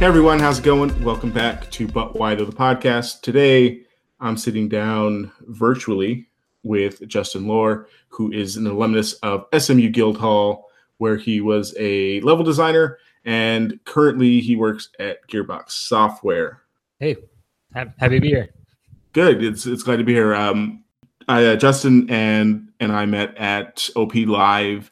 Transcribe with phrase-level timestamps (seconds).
[0.00, 1.04] Hey everyone, how's it going?
[1.04, 3.20] Welcome back to But Why Though the podcast.
[3.20, 3.82] Today
[4.18, 6.26] I'm sitting down virtually
[6.62, 12.42] with Justin Lohr, who is an alumnus of SMU Guildhall, where he was a level
[12.42, 12.96] designer
[13.26, 16.62] and currently he works at Gearbox Software.
[16.98, 17.16] Hey,
[17.74, 18.48] happy to be here.
[19.12, 19.44] Good.
[19.44, 20.34] It's it's glad to be here.
[20.34, 20.82] Um,
[21.28, 24.90] I, uh, Justin and and I met at OP Live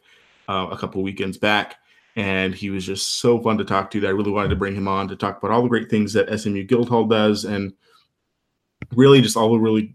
[0.50, 1.76] uh, a couple weekends back,
[2.18, 4.74] and he was just so fun to talk to that I really wanted to bring
[4.74, 7.72] him on to talk about all the great things that SMU Guildhall does, and
[8.92, 9.94] really just all the really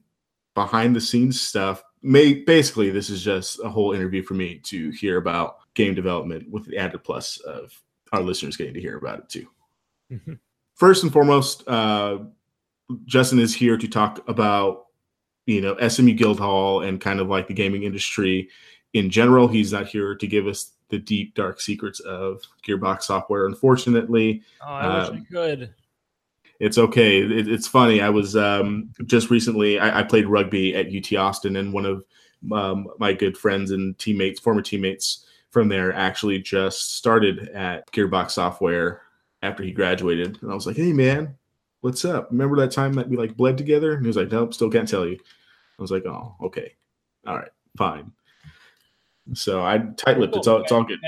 [0.55, 1.83] behind the scenes stuff.
[2.01, 6.49] May basically this is just a whole interview for me to hear about game development
[6.49, 7.73] with the added plus of
[8.13, 9.47] our listeners getting to hear about it too.
[10.09, 10.33] Mm-hmm.
[10.75, 12.19] First and foremost, uh,
[13.03, 14.85] Justin is here to talk about
[15.45, 18.47] you know SMU Guildhall and kind of like the gaming industry
[18.93, 19.49] in general.
[19.49, 23.47] He's not here to give us the deep dark secrets of Gearbox software.
[23.47, 25.73] Unfortunately, oh, I wish I um, could.
[26.59, 27.19] It's okay.
[27.21, 27.99] It, it's funny.
[27.99, 29.79] I was um, just recently.
[29.79, 32.05] I, I, played rugby at UT Austin, and one of
[32.51, 38.31] um, my good friends and teammates, former teammates from there, actually just started at Gearbox
[38.31, 39.01] Software
[39.41, 40.37] after he graduated.
[40.43, 41.35] And I was like, "Hey, man,
[41.81, 42.29] what's up?
[42.29, 44.87] Remember that time that we like bled together?" And he was like, "Nope, still can't
[44.87, 45.17] tell you."
[45.79, 46.75] I was like, "Oh, okay,
[47.25, 48.11] all right, fine."
[49.33, 50.35] So I tight lipped.
[50.35, 50.99] It's all it's all good.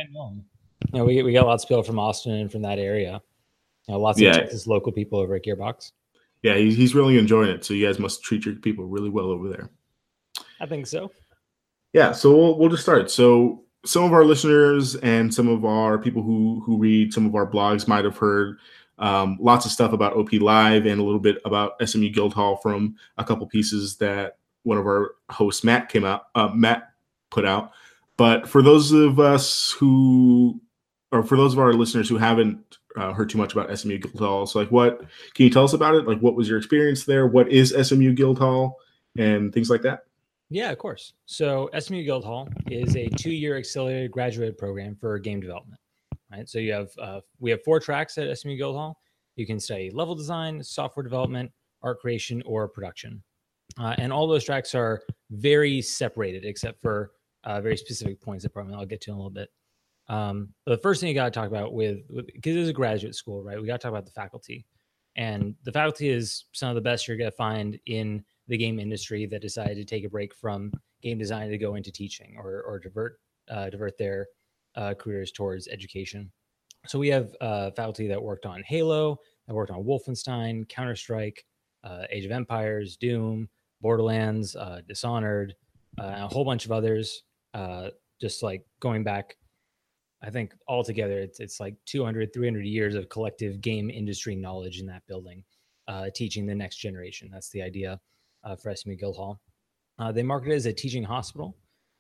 [0.94, 3.22] Yeah, we we got lots of people from Austin and from that area.
[3.88, 4.34] You know, lots of yeah.
[4.34, 5.92] Texas local people over at Gearbox.
[6.42, 7.66] Yeah, he's, he's really enjoying it.
[7.66, 9.70] So you guys must treat your people really well over there.
[10.60, 11.12] I think so.
[11.94, 13.12] Yeah, so we'll we'll just start.
[13.12, 17.36] So some of our listeners and some of our people who who read some of
[17.36, 18.58] our blogs might have heard
[18.98, 22.96] um, lots of stuff about OP Live and a little bit about SMU Guildhall from
[23.18, 26.90] a couple pieces that one of our hosts Matt came out uh, Matt
[27.30, 27.72] put out.
[28.18, 30.62] But for those of us who,
[31.12, 34.46] or for those of our listeners who haven't uh, heard too much about SMU Guildhall,
[34.46, 35.00] so like, what
[35.34, 36.08] can you tell us about it?
[36.08, 37.28] Like, what was your experience there?
[37.28, 38.78] What is SMU Guildhall,
[39.18, 40.06] and things like that?
[40.50, 41.14] Yeah, of course.
[41.26, 45.80] So SMU Guildhall is a two-year accelerated graduate program for game development.
[46.32, 46.48] Right.
[46.48, 49.00] So you have uh, we have four tracks at SMU Guildhall.
[49.36, 51.52] You can study level design, software development,
[51.82, 53.22] art creation, or production.
[53.78, 55.02] Uh, and all those tracks are
[55.32, 57.12] very separated, except for
[57.46, 59.50] uh, very specific points that probably I'll get to in a little bit.
[60.08, 62.00] Um, the first thing you got to talk about with
[62.34, 63.60] because it's a graduate school, right?
[63.60, 64.66] We got to talk about the faculty,
[65.16, 68.80] and the faculty is some of the best you're going to find in the game
[68.80, 72.62] industry that decided to take a break from game design to go into teaching or
[72.64, 73.20] or divert
[73.50, 74.28] uh, divert their
[74.76, 76.32] uh, careers towards education.
[76.88, 79.18] So we have uh, faculty that worked on Halo,
[79.48, 81.44] that worked on Wolfenstein, Counter Strike,
[81.84, 83.50] uh, Age of Empires, Doom,
[83.82, 85.56] Borderlands, uh, Dishonored,
[86.00, 87.24] uh, a whole bunch of others
[87.56, 87.90] uh,
[88.22, 89.36] just like going back
[90.22, 94.86] i think altogether it's, it's like 200 300 years of collective game industry knowledge in
[94.86, 95.44] that building
[95.88, 97.30] uh, teaching the next generation.
[97.32, 98.00] That's the idea
[98.44, 99.40] uh, for smu guildhall.
[100.00, 101.58] Uh, they market it as a teaching hospital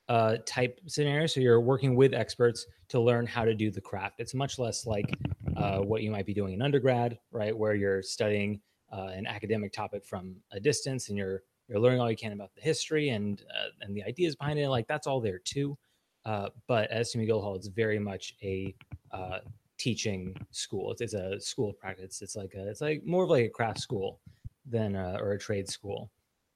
[0.09, 1.25] uh, type scenario.
[1.27, 4.19] So you're working with experts to learn how to do the craft.
[4.19, 5.17] It's much less like
[5.55, 8.59] uh, what you might be doing in undergrad right where you're studying
[8.91, 12.53] uh, an academic topic from a distance and you're you're learning all you can about
[12.55, 14.69] the history and uh, and the ideas behind it.
[14.69, 15.77] Like that's all there too.
[16.25, 18.73] Uh, but at SMU Guildhall, it's very much a
[19.11, 19.39] uh,
[19.77, 20.91] teaching school.
[20.91, 22.21] It's, it's, a school of practice.
[22.23, 24.19] It's like a, it's like more of like a craft school
[24.65, 26.11] than uh, or a trade school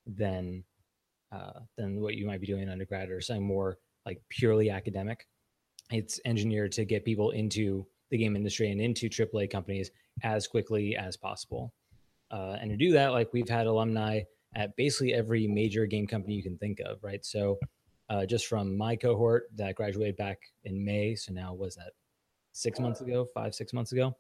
[0.07, 0.63] than
[1.31, 5.27] uh, than what you might be doing in undergrad or something more like purely academic.
[5.91, 9.91] It's engineered to get people into the game industry and into AAA companies
[10.23, 11.73] as quickly as possible.
[12.31, 14.21] Uh, and to do that, like we've had alumni
[14.55, 17.23] at basically every major game company you can think of, right?
[17.23, 17.57] So
[18.09, 21.91] uh, just from my cohort that graduated back in May, so now was that
[22.51, 24.15] six months ago, five six months ago.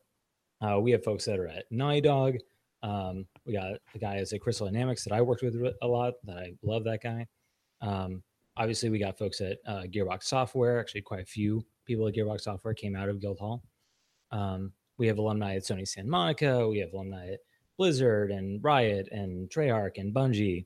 [0.61, 2.35] Uh, we have folks that are at Naughty Dog.
[2.83, 6.13] Um, we got the guy is at Crystal Dynamics that I worked with a lot.
[6.25, 7.25] That I love that guy.
[7.81, 8.23] Um,
[8.57, 10.79] obviously, we got folks at uh, Gearbox Software.
[10.79, 13.63] Actually, quite a few people at Gearbox Software came out of Guildhall.
[14.31, 16.67] Um, we have alumni at Sony Santa Monica.
[16.67, 17.39] We have alumni at
[17.79, 20.65] Blizzard and Riot and Treyarch and Bungie,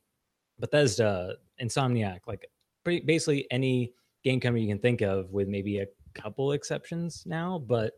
[0.60, 2.50] Bethesda, Insomniac, like
[2.84, 3.94] basically any
[4.24, 7.64] game company you can think of, with maybe a couple exceptions now.
[7.68, 7.94] But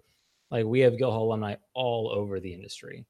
[0.52, 3.06] like we have Guildhall alumni all over the industry,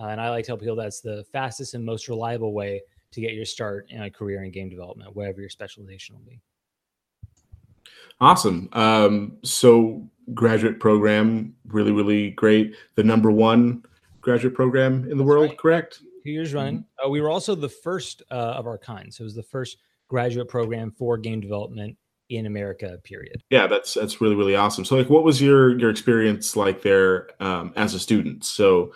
[0.00, 3.20] uh, and I like to tell people that's the fastest and most reliable way to
[3.20, 6.40] get your start in a career in game development, wherever your specialization will be.
[8.20, 8.68] Awesome.
[8.74, 12.76] Um, so graduate program, really, really great.
[12.94, 13.82] The number one
[14.28, 15.58] graduate program in the world, right.
[15.58, 16.00] correct?
[16.24, 16.80] Two years running.
[16.80, 17.06] Mm-hmm.
[17.06, 19.12] Uh, we were also the first uh, of our kind.
[19.12, 19.78] So it was the first
[20.08, 21.96] graduate program for game development
[22.28, 22.98] in America.
[23.04, 23.42] Period.
[23.50, 24.84] Yeah, that's that's really really awesome.
[24.84, 28.44] So, like, what was your your experience like there um, as a student?
[28.44, 28.92] So,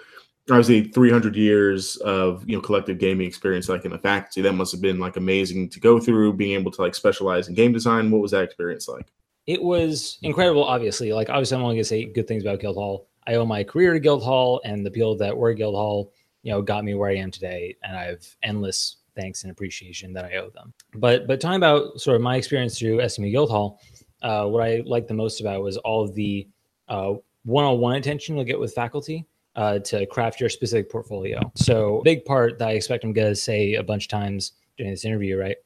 [0.50, 4.52] obviously, three hundred years of you know collective gaming experience, like in the faculty, that
[4.52, 6.34] must have been like amazing to go through.
[6.34, 9.06] Being able to like specialize in game design, what was that experience like?
[9.46, 10.64] It was incredible.
[10.64, 13.08] Obviously, like obviously, I'm only gonna say good things about Guildhall.
[13.26, 16.84] I owe my career to Guildhall, and the people that were Guildhall, you know, got
[16.84, 20.50] me where I am today, and I have endless thanks and appreciation that I owe
[20.50, 20.72] them.
[20.94, 23.80] But but talking about sort of my experience through SMU Guildhall,
[24.22, 26.48] uh, what I liked the most about was all of the
[26.88, 27.14] uh,
[27.44, 29.26] one-on-one attention you'll get with faculty
[29.56, 31.40] uh, to craft your specific portfolio.
[31.54, 35.04] So big part that I expect I'm to say a bunch of times during this
[35.04, 35.56] interview, right,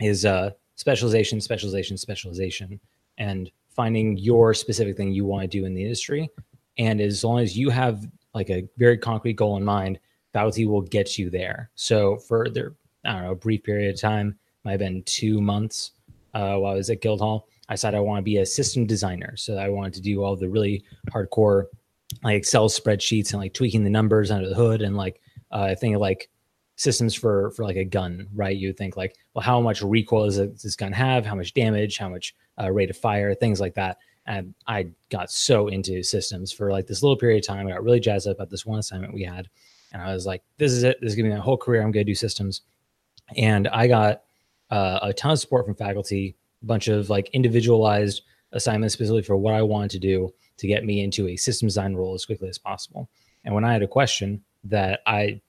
[0.00, 2.80] is uh, specialization, specialization, specialization,
[3.18, 6.30] and finding your specific thing you want to do in the industry.
[6.78, 9.98] And as long as you have like a very concrete goal in mind,
[10.32, 11.70] faculty will get you there.
[11.74, 12.74] So for their,
[13.04, 15.92] I don't know, a brief period of time, might have been two months
[16.34, 19.36] uh, while I was at Guildhall, I decided I want to be a system designer.
[19.36, 21.66] So I wanted to do all the really hardcore
[22.22, 25.20] like Excel spreadsheets and like tweaking the numbers under the hood and like
[25.52, 26.28] uh, I think like
[26.76, 28.56] systems for for like a gun, right?
[28.56, 31.24] You think like, well, how much recoil does this gun have?
[31.24, 31.98] How much damage?
[31.98, 33.34] How much uh, rate of fire?
[33.34, 33.98] Things like that.
[34.26, 37.66] And I got so into systems for like this little period of time.
[37.66, 39.48] I got really jazzed up about this one assignment we had,
[39.92, 40.98] and I was like, "This is it.
[41.00, 41.82] This is gonna be my whole career.
[41.82, 42.62] I'm gonna do systems."
[43.36, 44.22] And I got
[44.70, 48.22] uh, a ton of support from faculty, a bunch of like individualized
[48.52, 51.94] assignments specifically for what I wanted to do to get me into a system design
[51.94, 53.08] role as quickly as possible.
[53.44, 55.40] And when I had a question that I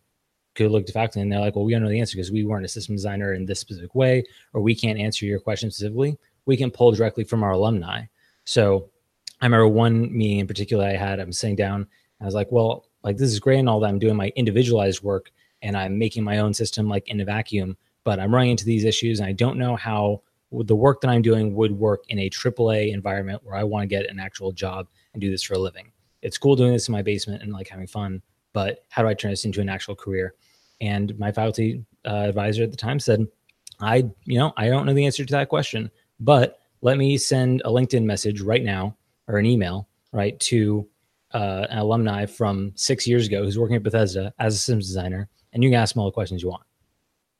[0.55, 2.45] could look to faculty and they're like, well, we don't know the answer because we
[2.45, 4.23] weren't a system designer in this specific way,
[4.53, 6.17] or we can't answer your question specifically.
[6.45, 8.05] We can pull directly from our alumni.
[8.45, 8.89] So
[9.41, 11.87] I remember one meeting in particular I had, I'm sitting down,
[12.21, 15.03] I was like, well, like this is great and all that I'm doing my individualized
[15.03, 15.31] work
[15.61, 18.85] and I'm making my own system like in a vacuum, but I'm running into these
[18.85, 20.21] issues and I don't know how
[20.51, 23.87] the work that I'm doing would work in a AAA environment where I want to
[23.87, 25.91] get an actual job and do this for a living.
[26.21, 28.21] It's cool doing this in my basement and like having fun,
[28.53, 30.35] but how do I turn this into an actual career?
[30.81, 33.27] And my faculty uh, advisor at the time said,
[33.79, 37.63] I, you know, I don't know the answer to that question, but let me send
[37.65, 38.95] a LinkedIn message right now
[39.27, 40.87] or an email, right, to
[41.33, 45.27] uh, an alumni from six years ago who's working at Bethesda as a systems designer,
[45.51, 46.61] and you can ask them all the questions you want,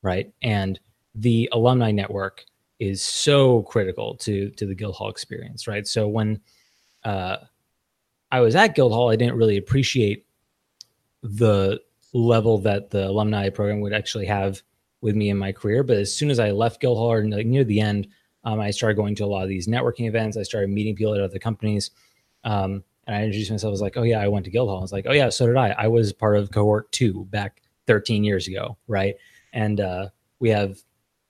[0.02, 0.34] right?
[0.42, 0.80] And
[1.14, 2.44] the alumni network
[2.80, 5.86] is so critical to to the Guildhall experience, right?
[5.86, 6.42] So when
[7.04, 7.38] uh,
[8.32, 10.26] I was at Guildhall, I didn't really appreciate
[11.22, 11.80] the
[12.14, 14.64] level that the alumni program would actually have
[15.02, 15.84] with me in my career.
[15.84, 18.08] But as soon as I left Guildhall, like near the end,
[18.46, 20.38] um, I started going to a lot of these networking events.
[20.38, 21.92] I started meeting people at other companies.
[22.44, 23.74] Um, and I introduced myself.
[23.74, 24.78] as like, oh, yeah, I went to Guildhall.
[24.78, 25.70] I was like, oh, yeah, so did I.
[25.78, 28.78] I was part of cohort two back 13 years ago.
[28.88, 29.16] Right.
[29.54, 30.10] And uh,
[30.40, 30.78] we have,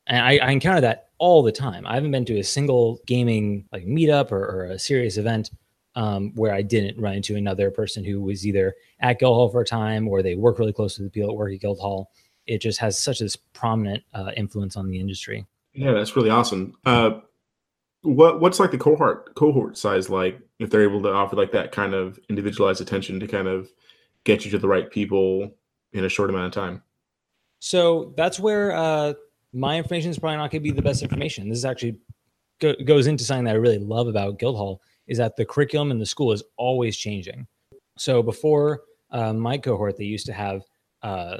[0.07, 1.87] and I, I encounter that all the time.
[1.87, 5.51] I haven't been to a single gaming like meetup or, or a serious event
[5.95, 9.65] um, where I didn't run into another person who was either at Guildhall for a
[9.65, 12.11] time or they work really close to the people at work at Guildhall.
[12.45, 15.45] It just has such this prominent uh, influence on the industry.
[15.75, 16.73] Yeah, that's really awesome.
[16.85, 17.19] Uh,
[18.01, 21.71] what what's like the cohort cohort size like if they're able to offer like that
[21.71, 23.69] kind of individualized attention to kind of
[24.23, 25.51] get you to the right people
[25.91, 26.81] in a short amount of time?
[27.59, 29.13] So that's where uh,
[29.53, 31.49] my information is probably not going to be the best information.
[31.49, 31.97] This is actually
[32.59, 35.99] go- goes into something that I really love about Guildhall is that the curriculum in
[35.99, 37.47] the school is always changing.
[37.97, 40.63] So before uh, my cohort, they used to have
[41.01, 41.37] uh,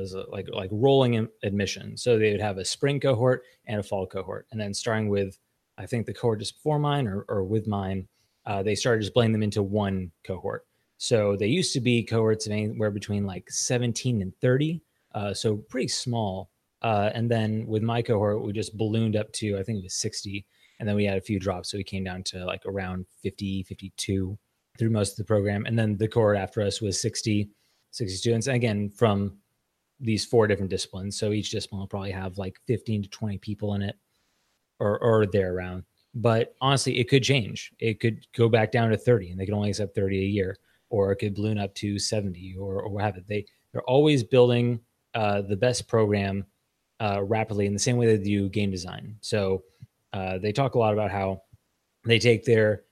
[0.00, 1.96] was like like rolling admission.
[1.96, 5.38] So they would have a spring cohort and a fall cohort, and then starting with
[5.78, 8.06] I think the cohort just before mine or, or with mine,
[8.46, 10.66] uh, they started just blending them into one cohort.
[10.98, 14.80] So they used to be cohorts of anywhere between like 17 and 30,
[15.14, 16.50] uh, so pretty small.
[16.80, 19.96] Uh, and then with my cohort, we just ballooned up to I think it was
[19.96, 20.46] 60
[20.78, 23.62] and then we had a few drops so we came down to like around 50
[23.64, 24.38] 52
[24.78, 27.48] through most of the program and then the cohort after us was 60
[27.90, 29.38] 60 students and again from
[30.00, 31.18] these four different disciplines.
[31.18, 33.96] So each discipline will probably have like 15 to 20 people in it
[34.80, 35.84] or or there around.
[36.14, 37.72] But honestly it could change.
[37.78, 40.58] It could go back down to 30 and they can only accept 30 a year
[40.90, 43.26] or it could balloon up to 70 or, or what have it.
[43.26, 44.80] They they're always building
[45.14, 46.44] uh, the best program
[47.00, 49.16] uh, rapidly in the same way they do game design.
[49.20, 49.64] So
[50.12, 51.42] uh, they talk a lot about how
[52.04, 52.84] they take their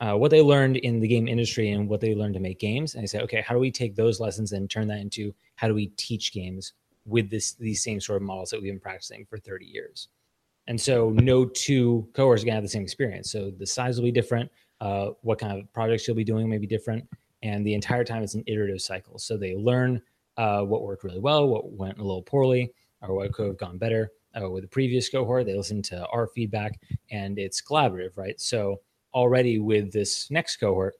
[0.00, 2.94] uh, what they learned in the game industry and what they learned to make games,
[2.94, 5.66] and they say, okay, how do we take those lessons and turn that into how
[5.66, 6.74] do we teach games
[7.04, 10.08] with this these same sort of models that we've been practicing for 30 years?
[10.68, 13.32] And so, no two cohorts are gonna have the same experience.
[13.32, 14.50] So the size will be different.
[14.80, 17.04] Uh, what kind of projects you'll be doing may be different,
[17.42, 19.18] and the entire time it's an iterative cycle.
[19.18, 20.00] So they learn
[20.36, 23.78] uh, what worked really well, what went a little poorly, or what could have gone
[23.78, 25.46] better uh, with the previous cohort.
[25.46, 28.40] They listen to our feedback, and it's collaborative, right?
[28.40, 28.80] So
[29.14, 30.94] already with this next cohort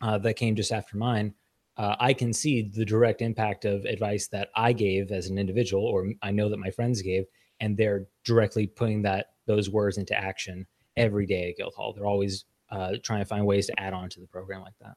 [0.00, 1.34] uh, that came just after mine,
[1.76, 5.84] uh, I can see the direct impact of advice that I gave as an individual,
[5.84, 7.24] or I know that my friends gave,
[7.60, 11.92] and they're directly putting that those words into action every day at Guildhall.
[11.92, 14.94] They're always uh, trying to find ways to add on to the program like that.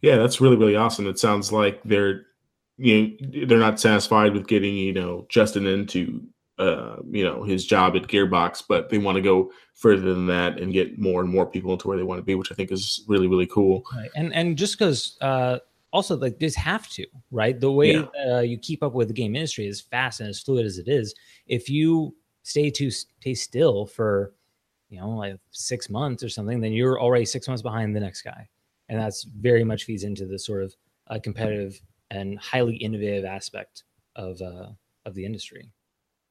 [0.00, 1.06] Yeah, that's really really awesome.
[1.06, 2.26] It sounds like they're
[2.78, 6.22] you know they're not satisfied with getting you know Justin into
[6.58, 10.60] uh, you know his job at Gearbox, but they want to go further than that
[10.60, 12.70] and get more and more people into where they want to be, which I think
[12.70, 13.84] is really really cool.
[13.94, 14.10] Right.
[14.14, 15.58] And and just because uh,
[15.92, 18.36] also like just have to right the way yeah.
[18.36, 20.88] uh, you keep up with the game industry is fast and as fluid as it
[20.88, 21.14] is.
[21.46, 24.34] If you stay too stay still for
[24.88, 28.22] you know like six months or something, then you're already six months behind the next
[28.22, 28.48] guy,
[28.88, 30.74] and that's very much feeds into the sort of
[31.08, 31.80] uh, competitive
[32.10, 33.84] and highly innovative aspect
[34.16, 34.68] of uh,
[35.06, 35.70] of the industry.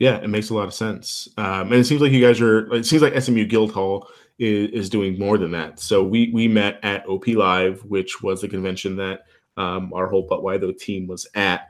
[0.02, 2.74] Yeah, it makes a lot of sense, um, and it seems like you guys are.
[2.74, 4.08] It seems like SMU Guildhall
[4.40, 5.80] is, is doing more than that.
[5.80, 9.26] So we we met at OP Live, which was the convention that
[9.58, 11.70] um, our whole But Why Though team was at,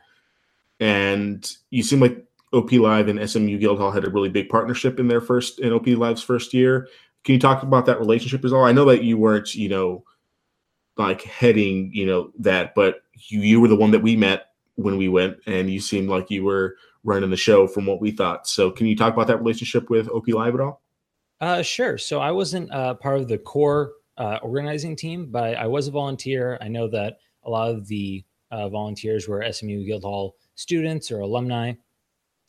[0.79, 5.09] and you seem like OP Live and SMU Guildhall had a really big partnership in
[5.09, 6.88] their first in OP Live's first year.
[7.25, 8.63] Can you talk about that relationship as well?
[8.63, 10.05] I know that you weren't, you know,
[10.95, 14.95] like heading, you know, that, but you you were the one that we met when
[14.95, 18.48] we went, and you seemed like you were running the show from what we thought.
[18.48, 20.81] So, can you talk about that relationship with OP Live at all?
[21.39, 21.98] Uh, sure.
[21.98, 25.91] So, I wasn't uh, part of the core uh, organizing team, but I, was a
[25.91, 26.58] volunteer.
[26.62, 31.74] I know that a lot of the uh, volunteers were SMU Guildhall students or alumni,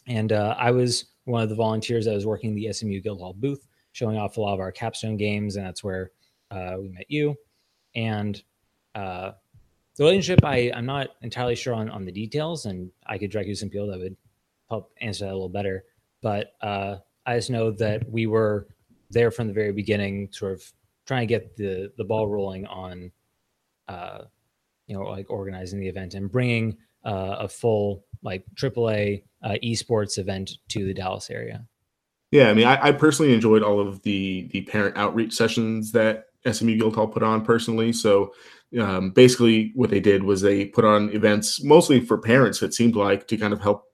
[0.06, 3.66] and uh, I was one of the volunteers that was working the SMU Guildhall booth,
[3.92, 6.10] showing off a lot of our capstone games, and that's where
[6.50, 7.36] uh, we met you.
[7.94, 8.42] And
[8.94, 9.34] the
[9.98, 13.54] relationship, I, I'm not entirely sure on, on the details, and I could direct you
[13.54, 14.16] some people that would
[14.72, 15.84] help answer that a little better.
[16.22, 18.68] But uh, I just know that we were
[19.10, 20.72] there from the very beginning, sort of
[21.06, 23.12] trying to get the the ball rolling on,
[23.88, 24.22] uh,
[24.86, 30.18] you know, like organizing the event and bringing uh, a full like AAA uh, esports
[30.18, 31.66] event to the Dallas area.
[32.30, 36.26] Yeah, I mean, I, I, personally enjoyed all of the the parent outreach sessions that
[36.50, 37.92] SMU Guildhall put on personally.
[37.92, 38.32] So
[38.80, 42.96] um, basically what they did was they put on events mostly for parents it seemed
[42.96, 43.84] like to kind of help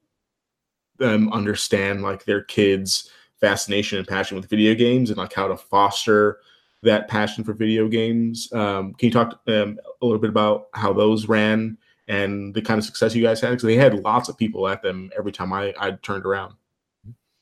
[0.99, 5.57] them understand like their kids fascination and passion with video games and like how to
[5.57, 6.39] foster
[6.83, 8.53] that passion for video games.
[8.53, 11.79] Um, can you talk um, a little bit about how those ran
[12.09, 13.51] and the kind of success you guys had?
[13.51, 16.55] Because they had lots of people at them every time i, I turned around.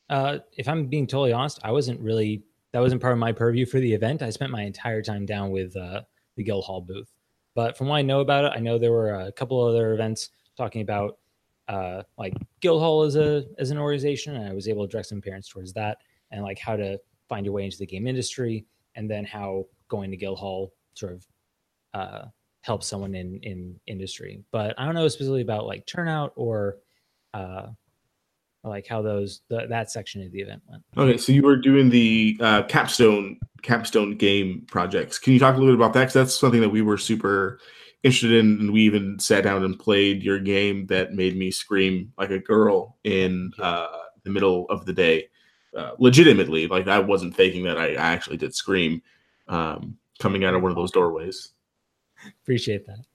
[0.09, 2.41] Uh, if i'm being totally honest i wasn't really
[2.73, 4.21] that wasn't part of my purview for the event.
[4.21, 6.01] I spent my entire time down with uh,
[6.35, 7.11] the guildhall booth.
[7.55, 10.29] But from what I know about it, I know there were a couple other events
[10.55, 11.17] talking about
[11.67, 15.21] uh, like Guildhall as a as an organization, and I was able to direct some
[15.21, 15.97] parents towards that
[16.31, 20.11] and like how to find your way into the game industry, and then how going
[20.11, 21.27] to Guildhall sort of
[21.93, 22.25] uh,
[22.61, 24.43] helps someone in in industry.
[24.51, 26.77] But I don't know specifically about like turnout or
[27.33, 27.67] uh,
[28.63, 30.83] like how those the, that section of the event went.
[30.97, 35.17] Okay, so you were doing the uh, capstone capstone game projects.
[35.19, 36.01] Can you talk a little bit about that?
[36.01, 37.59] Because that's something that we were super
[38.07, 42.11] interested in, and we even sat down and played your game that made me scream
[42.17, 43.87] like a girl in uh,
[44.23, 45.29] the middle of the day,
[45.75, 46.67] uh, legitimately.
[46.67, 49.01] Like I wasn't faking that; I, I actually did scream
[49.47, 51.53] um, coming out of one of those doorways.
[52.43, 53.05] Appreciate that.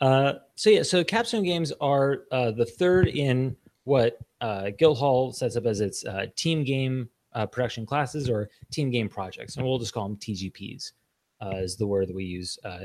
[0.00, 5.56] Uh, so yeah, so capstone games are uh, the third in what uh, Guildhall sets
[5.56, 9.78] up as its uh, team game uh, production classes or team game projects, and we'll
[9.78, 10.92] just call them TGPs,
[11.40, 12.84] uh, is the word that we use uh,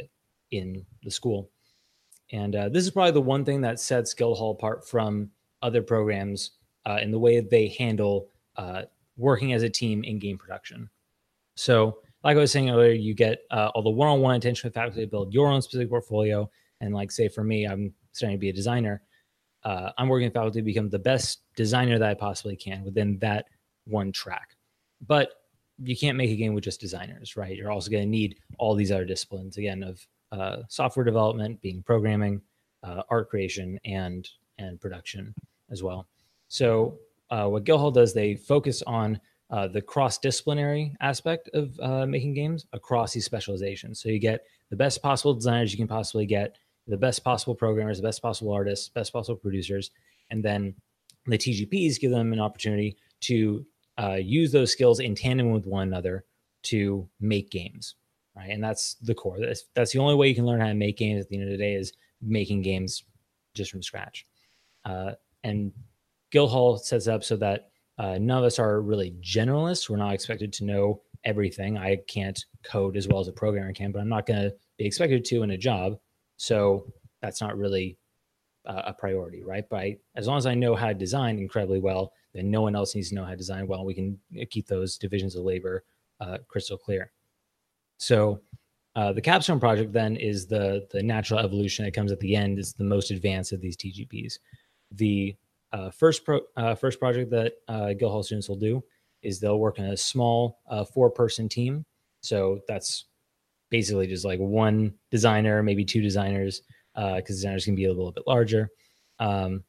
[0.52, 1.50] in the school.
[2.32, 5.30] And uh, this is probably the one thing that sets Guildhall apart from
[5.62, 6.52] other programs
[6.86, 8.84] uh, in the way they handle uh,
[9.18, 10.90] working as a team in game production.
[11.56, 15.08] So, like I was saying earlier, you get all the one-on-one attention with faculty to
[15.08, 16.50] build your own specific portfolio.
[16.82, 19.02] And like, say for me, I'm starting to be a designer
[19.68, 23.18] uh, I'm working with faculty to become the best designer that I possibly can within
[23.20, 23.48] that
[23.86, 24.56] one track.
[25.06, 25.32] But
[25.84, 27.56] you can't make a game with just designers, right?
[27.56, 30.00] You're also going to need all these other disciplines again of
[30.32, 32.42] uh, software development, being programming,
[32.84, 35.34] uh, art creation, and and production
[35.70, 36.08] as well.
[36.48, 39.20] So uh, what Guildhall does, they focus on
[39.50, 44.02] uh, the cross-disciplinary aspect of uh, making games across these specializations.
[44.02, 46.58] So you get the best possible designers you can possibly get
[46.88, 49.92] the best possible programmers, the best possible artists, best possible producers,
[50.32, 50.74] and then
[51.28, 53.66] the TGPs give them an opportunity to
[54.20, 56.26] use those skills in tandem with one another
[56.64, 57.96] to make games,
[58.38, 58.52] right?
[58.52, 59.40] And that's the core.
[59.40, 61.46] That's, that's the only way you can learn how to make games at the end
[61.46, 61.92] of the day is
[62.22, 63.04] making games
[63.56, 64.26] just from scratch.
[64.86, 65.12] Uh,
[65.44, 65.72] and
[66.32, 69.90] Guildhall sets up so that Uh, none of us are really generalists.
[69.90, 71.80] We're not expected to know everything.
[71.80, 74.86] I can't code as well as a programmer can, but I'm not going to be
[74.86, 75.98] expected to in a job.
[76.36, 77.98] So that's not really
[78.70, 79.68] uh, a priority, right?
[79.68, 82.76] But I, as long as I know how to design incredibly well, then no one
[82.76, 83.84] else needs to know how to design well.
[83.84, 85.84] We can uh, keep those divisions of labor
[86.20, 87.12] uh, crystal clear.
[87.98, 88.42] So
[88.96, 92.58] uh, the capstone project then is the the natural evolution that comes at the end.
[92.58, 94.40] It's the most advanced of these TGPs.
[94.92, 95.36] The
[95.72, 98.84] uh, first pro, uh, first project that uh, Guildhall students will do
[99.22, 101.86] is they'll work in a small uh, four person team.
[102.22, 103.06] So that's
[103.70, 106.62] basically just like one designer, maybe two designers,
[106.96, 108.70] because uh, designers can be a little bit larger.
[109.20, 109.64] Um,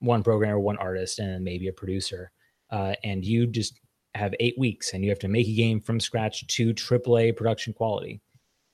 [0.00, 2.30] one programmer, one artist, and maybe a producer.
[2.70, 3.80] And you just
[4.14, 7.72] have eight weeks, and you have to make a game from scratch to AAA production
[7.72, 8.20] quality,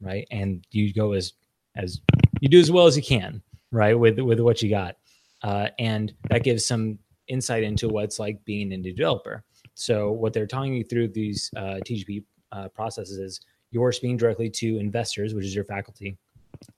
[0.00, 0.26] right?
[0.30, 1.32] And you go as
[1.76, 2.00] as
[2.40, 4.96] you do as well as you can, right, with with what you got
[5.42, 9.44] uh, and that gives some insight into what's like being an indie developer.
[9.74, 13.40] So what they're talking you through these uh, TGP uh, processes is
[13.70, 16.16] you're speaking directly to investors, which is your faculty.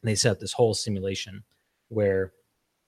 [0.03, 1.45] They set up this whole simulation
[1.89, 2.33] where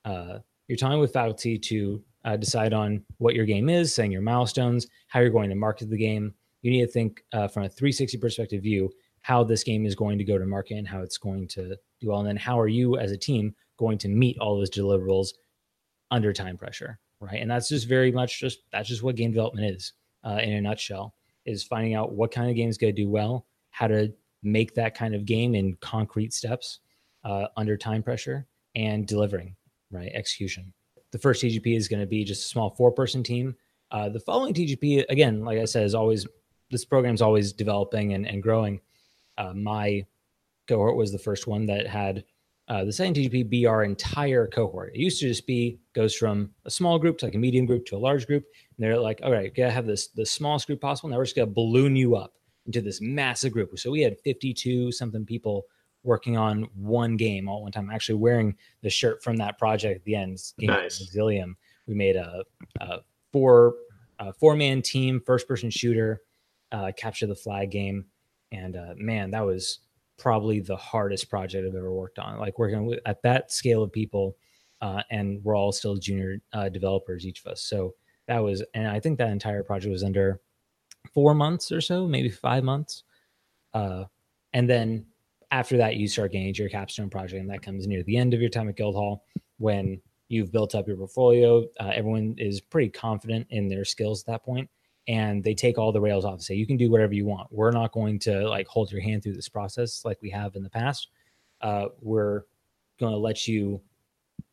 [0.05, 4.23] uh, you're talking with faculty to uh, decide on what your game is, setting your
[4.23, 6.35] milestones, how you're going to market the game.
[6.63, 8.91] You need to think uh, from a 360 perspective view
[9.23, 12.09] how this game is going to go to market and how it's going to do
[12.09, 12.21] well.
[12.21, 15.29] And then how are you as a team going to meet all those deliverables
[16.11, 17.41] under time pressure, right?
[17.41, 19.93] And that's just very much just that's just what game development is
[20.25, 21.15] uh, in a nutshell.
[21.47, 24.75] Is finding out what kind of game is going to do well, how to make
[24.75, 26.81] that kind of game in concrete steps
[27.25, 29.57] uh, under time pressure, and delivering
[29.91, 30.73] right execution.
[31.13, 33.57] The first TGP is going to be just a small four-person team.
[33.91, 36.27] Uh, the following TGP, again, like I said, is always
[36.71, 38.81] this program is always developing and, and growing.
[39.37, 40.07] Uh, my
[40.69, 42.25] cohort was the first one that had
[42.69, 44.95] uh, the second TGP be our entire cohort.
[44.95, 47.85] It used to just be goes from a small group to like a medium group
[47.87, 48.45] to a large group.
[48.45, 51.09] And they're like, all right, gotta have this the smallest group possible.
[51.09, 52.35] Now we're just gonna balloon you up
[52.67, 53.77] into this massive group.
[53.77, 55.65] So we had 52 something people
[56.03, 57.89] working on one game all one time.
[57.89, 60.39] I'm Actually wearing the shirt from that project at the end.
[60.59, 61.03] Nice.
[61.03, 61.55] Exilium.
[61.87, 62.45] We made a,
[62.81, 62.99] a
[63.33, 63.75] four
[64.19, 66.23] a four man team, first person shooter,
[66.73, 68.05] uh, capture the flag game,
[68.53, 69.81] and uh, man, that was
[70.19, 72.39] probably the hardest project I've ever worked on.
[72.39, 74.37] Like working with, at that scale of people,
[74.83, 77.63] uh, and we're all still junior uh, developers, each of us.
[77.63, 77.95] So
[78.29, 80.41] that was, and I think that entire project was under
[81.15, 83.05] four months or so, maybe five months.
[83.73, 84.05] Uh,
[84.53, 85.07] and then
[85.51, 88.41] after that, you start getting your capstone project, and that comes near the end of
[88.41, 89.25] your time at Guildhall
[89.59, 91.65] when you've built up your portfolio.
[91.79, 94.71] Uh, everyone is pretty confident in their skills at that point
[95.09, 97.49] and they take all the rails off and say you can do whatever you want.
[97.51, 100.63] We're not going to like hold your hand through this process like we have in
[100.63, 101.09] the past.
[101.61, 102.43] Uh, we're
[103.01, 103.81] going to let you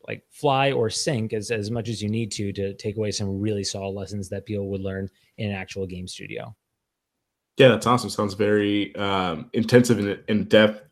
[0.07, 3.39] like fly or sink as, as much as you need to to take away some
[3.39, 6.55] really solid lessons that people would learn in an actual game studio.
[7.57, 8.09] Yeah that's awesome.
[8.09, 10.86] Sounds very um, intensive and in depth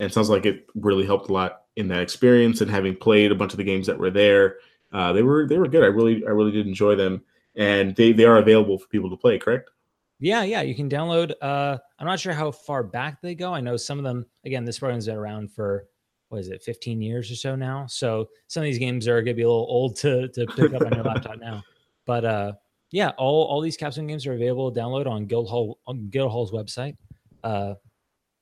[0.00, 3.34] and sounds like it really helped a lot in that experience and having played a
[3.34, 4.56] bunch of the games that were there
[4.92, 7.22] uh, they were they were good i really i really did enjoy them
[7.56, 9.70] and they, they are available for people to play, correct?
[10.18, 11.32] Yeah, yeah, you can download.
[11.42, 13.52] Uh, I'm not sure how far back they go.
[13.52, 14.26] I know some of them.
[14.44, 15.86] Again, this program's been around for
[16.28, 17.86] what is it, 15 years or so now.
[17.86, 20.82] So some of these games are gonna be a little old to to pick up
[20.82, 21.62] on your laptop now.
[22.06, 22.52] But uh,
[22.90, 26.96] yeah, all all these capstone games are available to download on Guildhall on Guildhall's website.
[27.44, 27.74] Uh,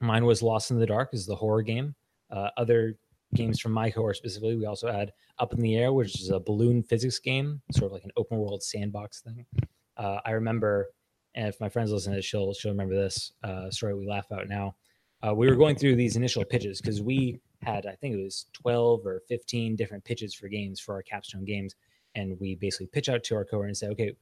[0.01, 1.95] mine was Lost in the Dark, is the horror game.
[2.31, 2.99] Uh, other
[3.35, 4.57] games from my cohort specifically.
[4.57, 7.93] We also had Up in the Air, which is a balloon physics game, sort of
[7.93, 9.47] like an open world sandbox thing.
[9.97, 10.91] Uh, I remember,
[11.35, 14.27] and if my friends listen to this, she'll she'll remember this uh, story we laugh
[14.31, 14.77] about now.
[15.27, 18.47] Uh, we were going through these initial pitches because we had, I think it was
[18.53, 21.75] 12 or 15 different pitches for games for our capstone games.
[22.15, 24.13] And we basically pitch out to our cohort and say, okay,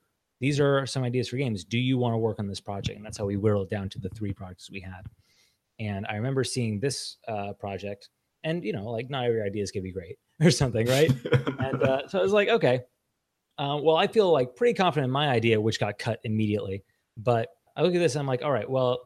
[0.41, 1.65] these are some ideas for games.
[1.65, 2.97] Do you want to work on this project?
[2.97, 5.03] And that's how we whittled down to the three projects we had.
[5.83, 8.09] And I remember seeing this uh, project
[8.45, 11.11] and you know like not every idea is gonna be great or something right?
[11.59, 12.81] And uh, so i was like okay.
[13.59, 16.83] Uh, well i feel like pretty confident in my idea which got cut immediately
[17.19, 19.01] but i look at this i'm like all right well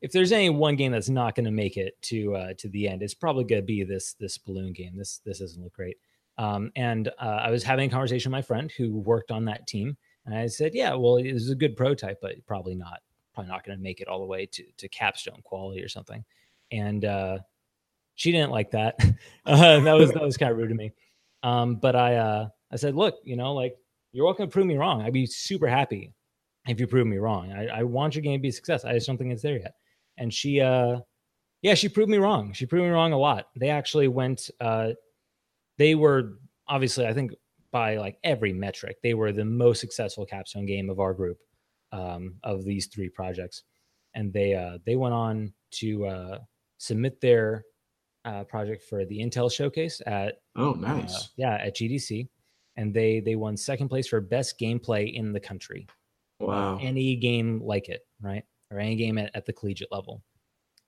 [0.00, 2.86] if there's any one game that's not going to make it to uh, to the
[2.86, 4.96] end it's probably going to be this this balloon game.
[4.96, 5.96] This this doesn't look great.
[6.38, 9.66] Um, and uh, i was having a conversation with my friend who worked on that
[9.66, 13.00] team and i said yeah well it was a good prototype but probably not
[13.38, 16.24] probably not going to make it all the way to to capstone quality or something
[16.70, 17.38] and uh,
[18.14, 18.98] she didn't like that.
[19.46, 20.92] Uh, that was that was kind of rude to me.
[21.42, 23.78] Um, but I uh, I said, look, you know, like
[24.12, 25.00] you're welcome to prove me wrong.
[25.00, 26.12] I'd be super happy
[26.66, 27.50] if you prove me wrong.
[27.50, 28.84] I, I want your game to be a success.
[28.84, 29.76] I just don't think it's there yet.
[30.18, 30.98] And she, uh,
[31.62, 32.52] yeah, she proved me wrong.
[32.52, 33.48] She proved me wrong a lot.
[33.56, 34.50] They actually went.
[34.60, 34.90] Uh,
[35.78, 36.34] they were
[36.66, 37.32] obviously, I think,
[37.70, 41.38] by like every metric, they were the most successful capstone game of our group
[41.92, 43.62] um, of these three projects,
[44.14, 46.38] and they uh, they went on to uh,
[46.78, 47.64] submit their
[48.24, 51.30] uh, project for the Intel showcase at Oh, uh, nice.
[51.36, 52.28] yeah at GDC,
[52.76, 55.86] and they they won second place for best gameplay in the country.
[56.40, 56.78] wow.
[56.80, 60.22] Any game like it, right, or any game at, at the collegiate level,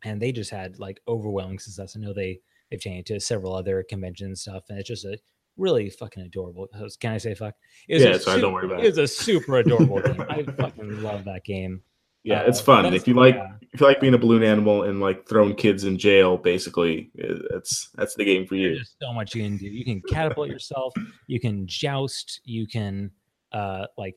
[0.05, 1.97] and they just had like overwhelming success.
[1.97, 5.19] I know they they've changed to several other conventions and stuff, and it's just a
[5.57, 6.69] really fucking adorable.
[7.01, 7.55] Can I say fuck?
[7.89, 10.21] It was Yeah, a it's don't worry about It was a super adorable game.
[10.29, 11.83] I fucking love that game.
[12.23, 12.93] Yeah, Uh, it's fun.
[12.93, 13.53] If you like yeah.
[13.73, 17.11] if you like being a balloon animal and like throwing kids in jail, basically,
[17.51, 18.75] that's that's the game for you.
[18.75, 19.67] There's so much you can do.
[19.67, 20.93] You can catapult yourself.
[21.27, 22.41] You can joust.
[22.45, 23.11] You can
[23.53, 24.17] uh like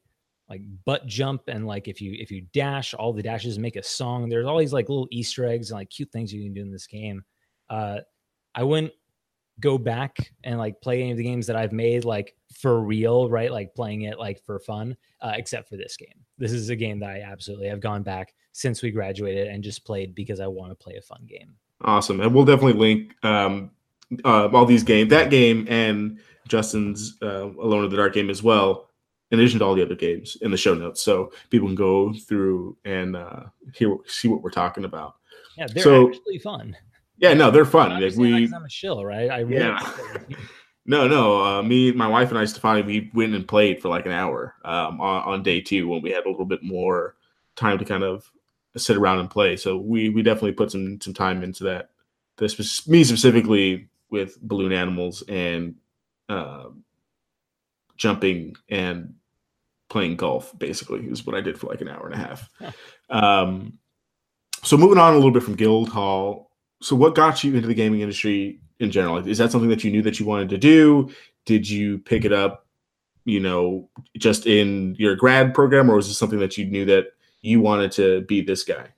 [0.49, 3.83] like butt jump and like if you if you dash, all the dashes make a
[3.83, 4.27] song.
[4.27, 6.71] There's all these like little Easter eggs and like cute things you can do in
[6.71, 7.23] this game.
[7.69, 7.99] Uh,
[8.53, 8.91] I wouldn't
[9.59, 13.29] go back and like play any of the games that I've made like for real,
[13.29, 13.51] right?
[13.51, 16.19] Like playing it like for fun, uh, except for this game.
[16.37, 19.85] This is a game that I absolutely have gone back since we graduated and just
[19.85, 21.55] played because I want to play a fun game.
[21.81, 23.71] Awesome, and we'll definitely link um,
[24.23, 28.41] uh, all these games, that game, and Justin's uh, Alone in the Dark game as
[28.41, 28.89] well,
[29.31, 32.13] in addition to all the other games in the show notes, so people can go
[32.13, 33.43] through and uh,
[33.75, 35.15] hear see what we're talking about.
[35.57, 36.75] Yeah, they're So- actually fun.
[37.17, 37.91] Yeah, no, they're fun.
[37.91, 38.07] Like that
[38.53, 39.29] I'm a shill, right?
[39.29, 39.93] I really Yeah.
[40.85, 44.05] no, no, uh, me, my wife, and I, Stefani, we went and played for like
[44.05, 47.15] an hour um, on, on day two when we had a little bit more
[47.55, 48.29] time to kind of
[48.75, 49.55] sit around and play.
[49.55, 51.89] So we we definitely put some some time into that.
[52.37, 55.75] This was me specifically with balloon animals and
[56.29, 56.65] uh,
[57.95, 59.15] jumping and
[59.89, 60.57] playing golf.
[60.57, 62.49] Basically, is what I did for like an hour and a half.
[63.09, 63.77] Um,
[64.63, 66.49] so moving on a little bit from Guildhall.
[66.83, 69.25] So what got you into the gaming industry in general?
[69.25, 71.09] Is that something that you knew that you wanted to do?
[71.45, 72.67] Did you pick it up,
[73.23, 77.13] you know, just in your grad program, or was this something that you knew that
[77.41, 78.89] you wanted to be this guy?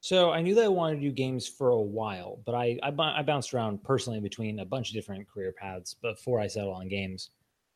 [0.00, 2.92] So I knew that I wanted to do games for a while, but I I,
[2.98, 6.88] I bounced around personally between a bunch of different career paths before I settled on
[6.88, 7.30] games.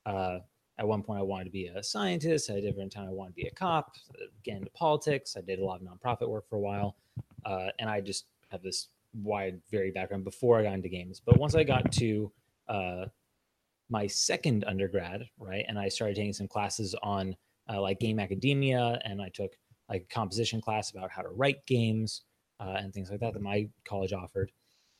[0.04, 0.38] Uh,
[0.78, 2.48] at one point, I wanted to be a scientist.
[2.48, 3.96] At a different time, I wanted to be a cop.
[4.44, 5.36] Get into politics.
[5.36, 6.96] I did a lot of nonprofit work for a while,
[7.44, 11.20] uh, and I just have this wide, varied background before I got into games.
[11.24, 12.32] But once I got to
[12.68, 13.04] uh,
[13.88, 17.36] my second undergrad, right, and I started taking some classes on
[17.72, 19.52] uh, like game academia, and I took
[19.88, 22.22] like a composition class about how to write games
[22.60, 24.52] uh, and things like that that my college offered.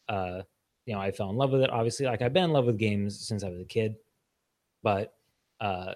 [0.08, 0.42] Uh,
[0.86, 1.70] you know, I fell in love with it.
[1.70, 3.94] Obviously, like I've been in love with games since I was a kid,
[4.82, 5.12] but
[5.60, 5.94] uh,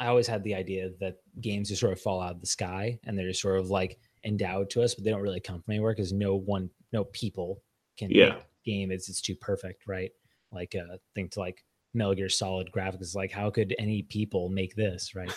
[0.00, 2.98] I always had the idea that games just sort of fall out of the sky
[3.04, 5.72] and they're just sort of like endowed to us, but they don't really come from
[5.72, 7.62] anywhere because no one, no people
[7.96, 8.40] can Yeah.
[8.64, 8.90] game.
[8.90, 10.12] It's it's too perfect, right?
[10.52, 13.14] Like uh, think to like Metal Gear Solid graphics.
[13.14, 15.32] Like how could any people make this, right?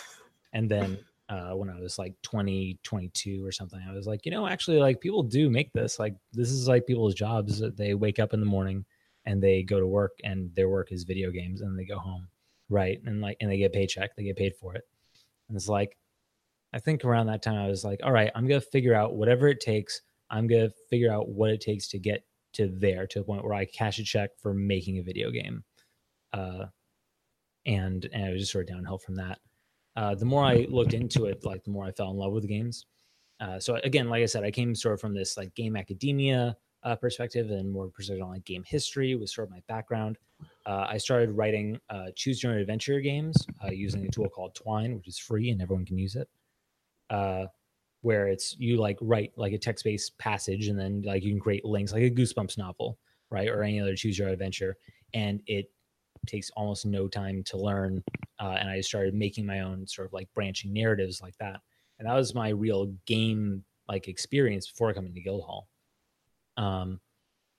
[0.52, 4.30] And then uh, when I was like 20, 22 or something, I was like, you
[4.30, 5.98] know, actually, like people do make this.
[5.98, 7.60] Like this is like people's jobs.
[7.76, 8.84] They wake up in the morning
[9.24, 12.28] and they go to work, and their work is video games, and they go home,
[12.68, 13.00] right?
[13.06, 14.14] And like, and they get paycheck.
[14.14, 14.86] They get paid for it.
[15.48, 15.96] And it's like,
[16.76, 19.48] I think around that time, I was like, all right, I'm gonna figure out whatever
[19.48, 20.02] it takes.
[20.30, 23.54] I'm gonna figure out what it takes to get to there, to the point where
[23.54, 25.64] I cash a check for making a video game.
[26.32, 26.66] Uh,
[27.64, 29.40] and and it was just sort of downhill from that
[29.96, 32.42] uh, the more I looked into it, like the more I fell in love with
[32.42, 32.86] the games.
[33.40, 36.56] Uh, so again, like I said, I came sort of from this like game academia
[36.82, 40.18] uh, perspective and more perspective on like game history was sort of my background.
[40.66, 44.54] Uh, I started writing uh, choose your own adventure games uh, using a tool called
[44.54, 46.28] Twine, which is free and everyone can use it.
[47.10, 47.46] Uh,
[48.02, 51.64] where it's you like write like a text-based passage and then like you can create
[51.64, 52.98] links like a Goosebumps novel,
[53.30, 54.76] right, or any other choose your adventure.
[55.14, 55.70] and it
[56.26, 58.02] takes almost no time to learn
[58.40, 61.60] uh, and I started making my own sort of like branching narratives like that.
[61.98, 65.68] And that was my real game like experience before coming to Guildhall.
[66.56, 67.00] Um,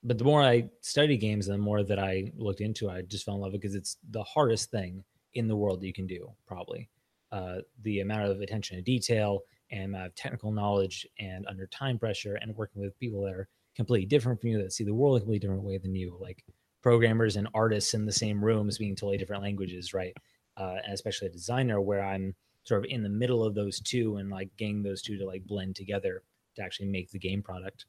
[0.04, 3.02] but the more I studied games, and the more that I looked into, it, I
[3.02, 5.02] just fell in love because it's the hardest thing
[5.34, 6.30] in the world that you can do.
[6.46, 6.88] Probably
[7.32, 11.98] uh, the amount of attention to detail and amount of technical knowledge, and under time
[11.98, 15.16] pressure, and working with people that are completely different from you, that see the world
[15.16, 16.44] a completely different way than you, like
[16.82, 20.14] programmers and artists in the same room speaking totally different languages, right?
[20.58, 24.16] uh, and especially a designer where I'm sort of in the middle of those two
[24.16, 26.22] and like getting those two to like blend together
[26.56, 27.86] to actually make the game product.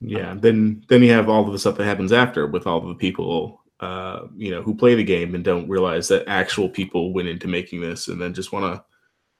[0.00, 0.34] Yeah.
[0.38, 2.94] Then then you have all of the stuff that happens after with all of the
[2.94, 7.26] people uh, you know, who play the game and don't realize that actual people went
[7.26, 8.82] into making this and then just want to,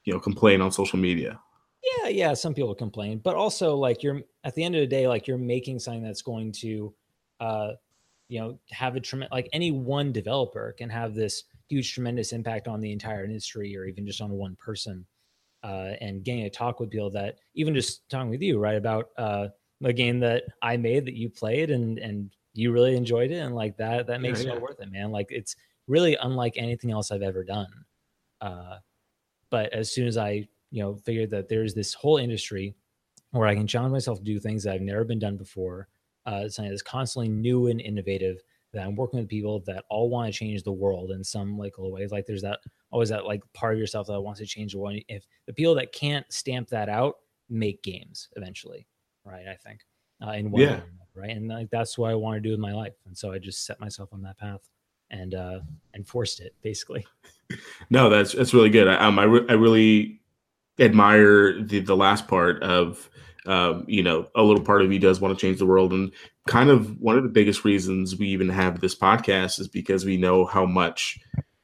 [0.05, 1.41] you know, complain on social media.
[1.83, 5.07] Yeah, yeah, some people complain, but also like you're at the end of the day,
[5.07, 6.93] like you're making something that's going to,
[7.39, 7.69] uh,
[8.29, 12.67] you know, have a tremendous like any one developer can have this huge, tremendous impact
[12.67, 15.07] on the entire industry or even just on one person.
[15.63, 19.11] Uh, and getting to talk with people that even just talking with you, right, about
[19.17, 19.47] uh,
[19.85, 23.55] a game that I made that you played and and you really enjoyed it, and
[23.55, 24.57] like that that makes yeah, yeah.
[24.57, 25.11] it worth it, man.
[25.11, 27.73] Like it's really unlike anything else I've ever done.
[28.41, 28.79] Uh,
[29.51, 32.75] but as soon as I you know figured that there's this whole industry
[33.31, 35.89] where I can challenge myself to do things that I've never been done before,
[36.27, 40.33] uh, something that's constantly new and innovative, that I'm working with people that all want
[40.33, 42.11] to change the world in some like little ways.
[42.11, 42.61] Like there's that
[42.91, 44.99] always that like part of yourself that wants to change the world.
[45.09, 47.17] If the people that can't stamp that out
[47.49, 48.87] make games eventually,
[49.25, 49.47] right?
[49.47, 49.81] I think
[50.27, 50.81] uh, in one yeah.
[51.15, 53.39] Right, and like that's what I want to do with my life, and so I
[53.39, 54.69] just set myself on that path
[55.11, 55.61] and uh
[55.93, 57.07] and forced it basically.
[57.91, 58.89] no, that's that's really good.
[58.89, 60.21] Um, I, re- I really
[60.79, 63.11] admire the the last part of
[63.47, 65.93] um, you know, a little part of you does want to change the world.
[65.93, 66.13] And
[66.47, 70.17] kind of one of the biggest reasons we even have this podcast is because we
[70.17, 71.19] know how much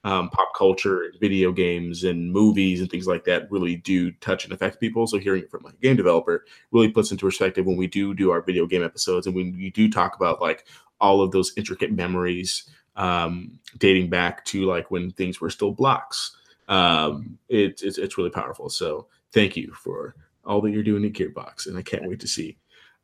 [0.04, 4.44] um, pop culture and video games and movies and things like that really do touch
[4.44, 5.06] and affect people.
[5.06, 8.14] So hearing it from like a game developer really puts into perspective when we do
[8.14, 10.66] do our video game episodes and when we do talk about like
[11.00, 16.36] all of those intricate memories um, dating back to like when things were still blocks.
[16.68, 18.68] Um, it, it's, it's really powerful.
[18.68, 22.28] So thank you for all that you're doing at Gearbox, and I can't wait to
[22.28, 22.56] see.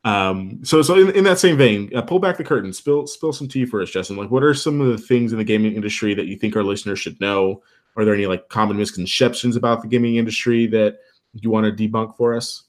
[0.05, 3.33] Um, so, so in, in that same vein, uh, pull back the curtain, spill spill
[3.33, 4.17] some tea for us, Justin.
[4.17, 6.63] Like, what are some of the things in the gaming industry that you think our
[6.63, 7.63] listeners should know?
[7.97, 10.99] Are there any like common misconceptions about the gaming industry that
[11.33, 12.65] you want to debunk for us?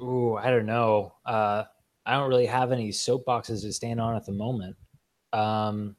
[0.00, 1.14] Ooh, I don't know.
[1.26, 1.64] Uh,
[2.06, 4.76] I don't really have any soapboxes to stand on at the moment.
[5.32, 5.96] Um,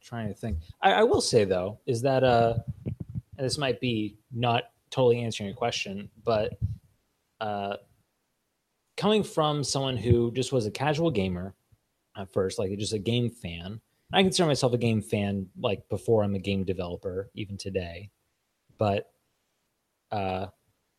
[0.00, 0.58] trying to think.
[0.80, 2.54] I, I will say though, is that uh,
[3.38, 6.58] this might be not totally answering your question, but
[7.40, 7.76] uh,
[8.96, 11.54] coming from someone who just was a casual gamer
[12.16, 13.80] at first, like just a game fan.
[14.12, 18.10] I consider myself a game fan like before I'm a game developer, even today.
[18.78, 19.10] But
[20.12, 20.46] uh,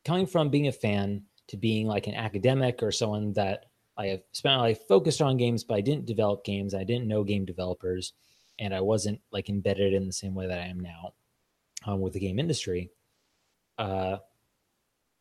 [0.06, 3.66] coming from being a fan to being like an academic or someone that
[3.98, 6.76] I have spent my life focused on games, but I didn't develop games.
[6.76, 8.14] I didn't know game developers,
[8.60, 11.14] and I wasn't like embedded in the same way that I am now
[11.86, 12.92] um, with the game industry.
[13.78, 14.18] Uh,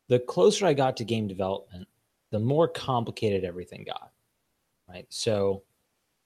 [0.09, 1.87] the closer I got to game development,
[2.31, 4.11] the more complicated everything got.
[4.87, 5.05] Right.
[5.09, 5.63] So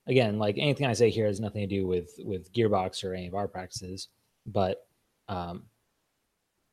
[0.07, 3.27] again, like anything I say here has nothing to do with with Gearbox or any
[3.27, 4.09] of our practices,
[4.45, 4.85] but
[5.27, 5.63] um,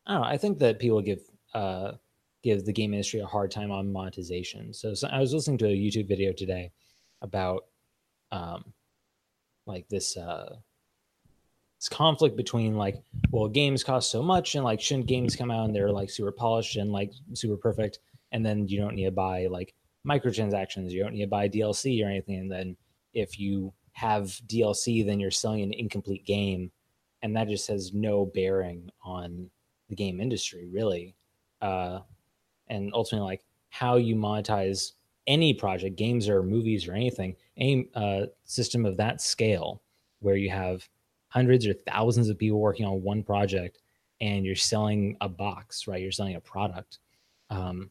[0.06, 0.28] I don't know.
[0.28, 1.20] I think that people give
[1.54, 1.92] uh,
[2.42, 4.72] give the game industry a hard time on monetization.
[4.72, 6.72] So, so I was listening to a YouTube video today
[7.22, 7.64] about
[8.32, 8.72] um,
[9.66, 10.56] like this uh,
[11.78, 12.96] this conflict between like,
[13.30, 16.32] well, games cost so much, and like, shouldn't games come out and they're like super
[16.32, 18.00] polished and like super perfect,
[18.32, 19.74] and then you don't need to buy like
[20.06, 22.76] microtransactions, you don't need to buy DLC or anything, and then
[23.14, 26.70] if you have DLC, then you're selling an incomplete game,
[27.22, 29.50] and that just has no bearing on
[29.88, 31.14] the game industry, really.
[31.60, 32.00] Uh,
[32.68, 34.92] and ultimately, like how you monetize
[35.26, 39.82] any project, games or movies or anything, any uh, system of that scale,
[40.20, 40.88] where you have
[41.28, 43.78] hundreds or thousands of people working on one project
[44.20, 46.00] and you're selling a box, right?
[46.00, 46.98] You're selling a product.
[47.50, 47.90] Um,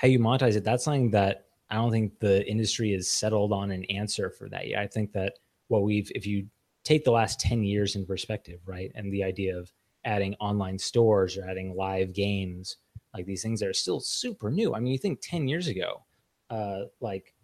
[0.00, 3.72] how you monetize it, that's something that I don't think the industry is settled on
[3.72, 4.78] an answer for that yet.
[4.78, 6.46] I think that what we've, if you
[6.84, 8.92] take the last 10 years in perspective, right?
[8.94, 9.72] And the idea of
[10.04, 12.76] adding online stores or adding live games,
[13.12, 14.72] like these things that are still super new.
[14.72, 16.04] I mean, you think 10 years ago,
[16.48, 17.34] uh, like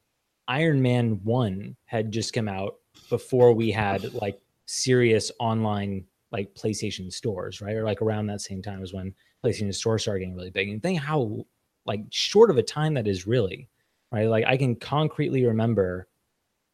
[0.46, 2.76] Iron Man 1 had just come out
[3.10, 7.74] before we had like serious online like PlayStation stores, right?
[7.74, 9.12] Or like around that same time as when
[9.44, 10.68] PlayStation stores started getting really big.
[10.68, 11.44] And think how
[11.86, 13.68] like short of a time that is really,
[14.12, 14.28] right?
[14.28, 16.08] Like I can concretely remember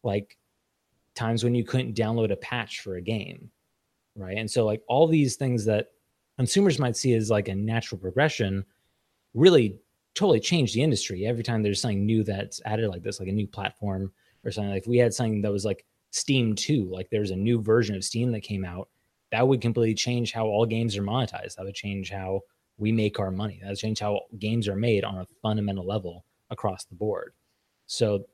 [0.03, 0.37] like
[1.15, 3.49] times when you couldn't download a patch for a game,
[4.15, 4.37] right?
[4.37, 5.87] And so like all these things that
[6.37, 8.65] consumers might see as like a natural progression
[9.33, 9.77] really
[10.15, 13.33] totally change the industry every time there's something new that's added like this like a
[13.33, 14.11] new platform
[14.43, 17.35] or something like if we had something that was like Steam 2, like there's a
[17.35, 18.89] new version of Steam that came out,
[19.31, 21.55] that would completely change how all games are monetized.
[21.55, 22.41] That would change how
[22.81, 23.61] we make our money.
[23.63, 27.33] That's changed how games are made on a fundamental level across the board.
[27.85, 28.25] So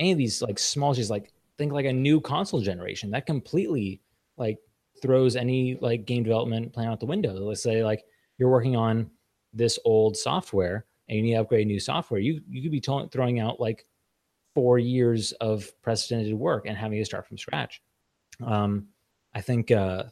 [0.00, 4.02] any of these like small changes, like think like a new console generation, that completely
[4.36, 4.58] like
[5.00, 7.34] throws any like game development plan out the window.
[7.34, 8.02] Let's say like
[8.36, 9.08] you're working on
[9.54, 12.18] this old software and you need to upgrade new software.
[12.18, 13.86] You you could be t- throwing out like
[14.56, 17.80] four years of precedented work and having to start from scratch.
[18.44, 18.88] Um,
[19.32, 20.04] I think uh,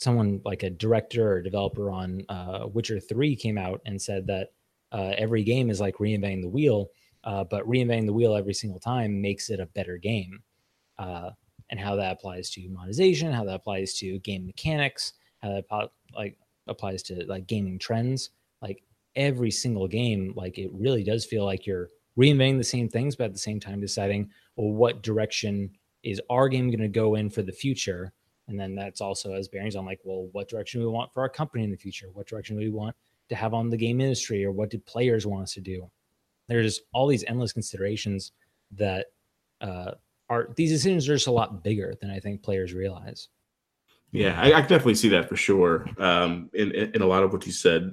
[0.00, 4.48] someone like a director or developer on uh, Witcher 3 came out and said that
[4.92, 6.88] uh, every game is like reinventing the wheel,
[7.24, 10.42] uh, but reinventing the wheel every single time makes it a better game.
[10.98, 11.30] Uh,
[11.68, 16.36] and how that applies to monetization, how that applies to game mechanics, how that like
[16.66, 18.30] applies to like gaming trends.
[18.60, 18.82] Like
[19.16, 23.24] every single game, like it really does feel like you're reinventing the same things, but
[23.24, 25.70] at the same time deciding, well, what direction
[26.02, 28.12] is our game going to go in for the future?
[28.50, 31.28] And then that's also as bearings on like, well, what direction we want for our
[31.28, 32.08] company in the future?
[32.12, 32.96] What direction we want
[33.28, 35.88] to have on the game industry, or what do players want us to do?
[36.48, 38.32] There's all these endless considerations
[38.72, 39.06] that
[39.60, 39.92] uh,
[40.28, 43.28] are these decisions are just a lot bigger than I think players realize.
[44.10, 45.88] Yeah, I, I can definitely see that for sure.
[45.98, 47.92] Um, in, in a lot of what you said,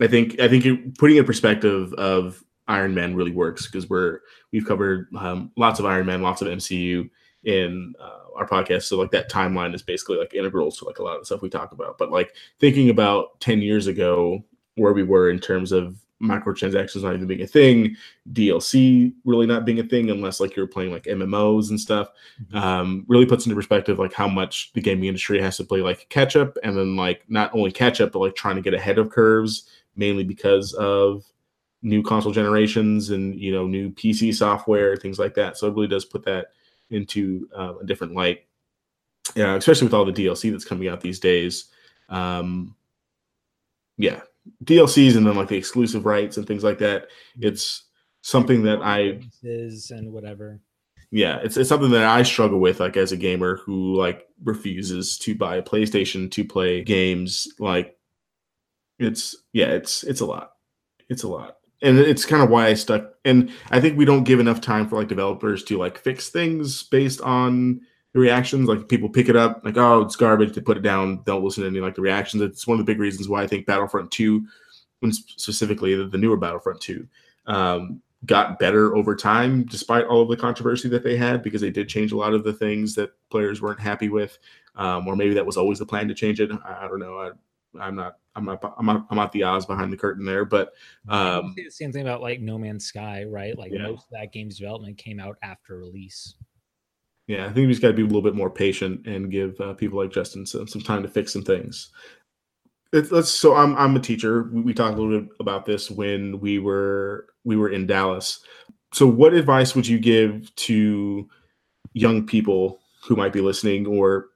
[0.00, 4.20] I think I think putting in perspective of Iron Man really works because we're
[4.52, 7.08] we've covered um, lots of Iron Man, lots of MCU
[7.44, 8.82] in uh, our podcast.
[8.84, 11.42] So like that timeline is basically like integral to like a lot of the stuff
[11.42, 11.98] we talk about.
[11.98, 14.44] But like thinking about ten years ago,
[14.76, 17.96] where we were in terms of microtransactions not even being a thing,
[18.32, 22.08] DLC really not being a thing unless like you're playing like MMOs and stuff.
[22.42, 22.56] Mm-hmm.
[22.56, 26.08] Um, really puts into perspective like how much the gaming industry has to play like
[26.08, 28.98] catch up, and then like not only catch up but like trying to get ahead
[28.98, 31.24] of curves, mainly because of
[31.82, 35.56] new console generations and you know new PC software things like that.
[35.56, 36.48] So it really does put that
[36.94, 38.46] into uh, a different light.
[39.34, 41.66] Yeah, especially with all the DLC that's coming out these days.
[42.08, 42.76] Um,
[43.96, 44.20] yeah,
[44.64, 47.08] DLCs and then like the exclusive rights and things like that.
[47.38, 47.84] It's
[48.22, 50.60] something that I is and whatever.
[51.10, 55.16] Yeah, it's it's something that I struggle with like as a gamer who like refuses
[55.18, 57.96] to buy a PlayStation to play games like
[58.98, 60.52] it's yeah, it's it's a lot.
[61.08, 61.56] It's a lot.
[61.84, 64.88] And it's kind of why I stuck and I think we don't give enough time
[64.88, 67.80] for like developers to like fix things based on
[68.12, 68.68] the reactions.
[68.68, 70.54] Like people pick it up, like, oh, it's garbage.
[70.54, 71.22] They put it down.
[71.24, 72.42] Don't listen to any like the reactions.
[72.42, 74.46] It's one of the big reasons why I think Battlefront 2,
[75.10, 77.06] specifically the, the newer Battlefront 2,
[77.46, 81.70] um, got better over time, despite all of the controversy that they had, because they
[81.70, 84.38] did change a lot of the things that players weren't happy with.
[84.76, 86.50] Um, or maybe that was always the plan to change it.
[86.64, 87.18] I, I don't know.
[87.18, 87.30] I,
[87.80, 88.16] am not.
[88.36, 88.74] I'm not.
[88.78, 89.06] I'm not.
[89.10, 90.72] I'm not the Oz behind the curtain there, but
[91.08, 93.56] um, the same thing about like No Man's Sky, right?
[93.56, 93.82] Like yeah.
[93.82, 96.34] most of that game's development came out after release.
[97.26, 99.58] Yeah, I think we just got to be a little bit more patient and give
[99.60, 101.90] uh, people like Justin some, some time to fix some things.
[102.92, 103.30] It, let's.
[103.30, 104.50] So I'm I'm a teacher.
[104.52, 108.40] We, we talked a little bit about this when we were we were in Dallas.
[108.92, 111.28] So what advice would you give to
[111.94, 114.26] young people who might be listening or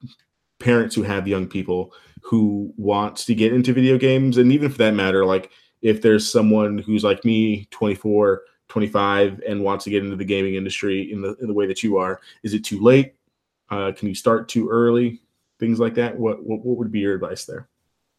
[0.58, 4.38] parents who have young people who wants to get into video games.
[4.38, 5.50] And even for that matter like
[5.82, 10.54] if there's someone who's like me 24 25 and wants to get into the gaming
[10.54, 13.14] industry in the in the way that you are is it too late?
[13.70, 15.20] Uh, can you start too early?
[15.60, 16.18] Things like that.
[16.18, 17.68] What, what what would be your advice there?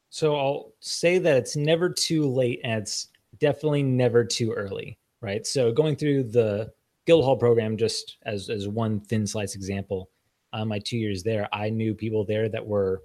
[0.10, 3.10] So i'll say that it's never too late and it's
[3.40, 5.46] definitely never too early right?
[5.46, 6.72] So going through the
[7.06, 10.10] guildhall program just as as one thin slice example
[10.54, 13.02] uh, my two years there i knew people there that were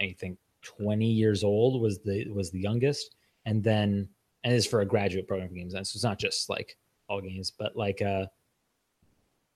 [0.00, 3.14] i think 20 years old was the was the youngest
[3.46, 4.08] and then
[4.44, 5.74] and it's for a graduate program for games.
[5.74, 6.76] And so it's not just like
[7.08, 8.26] all games, but like uh,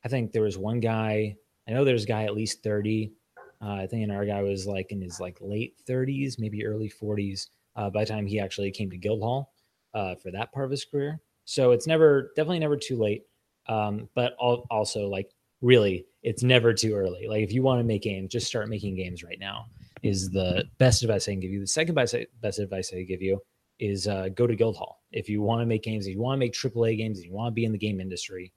[0.05, 1.37] I think there was one guy.
[1.68, 3.12] I know there's a guy at least thirty.
[3.61, 7.50] Uh, I think another guy was like in his like late thirties, maybe early forties.
[7.76, 9.52] Uh, by the time he actually came to Guildhall
[9.94, 13.22] uh, for that part of his career, so it's never definitely never too late.
[13.68, 17.28] Um, but also like really, it's never too early.
[17.28, 19.66] Like if you want to make games, just start making games right now.
[20.02, 21.60] Is the best advice I can give you.
[21.60, 23.40] The second best best advice I can give you
[23.78, 25.00] is uh, go to Guildhall.
[25.12, 27.32] If you want to make games, if you want to make AAA games, if you
[27.32, 28.52] want to be in the game industry,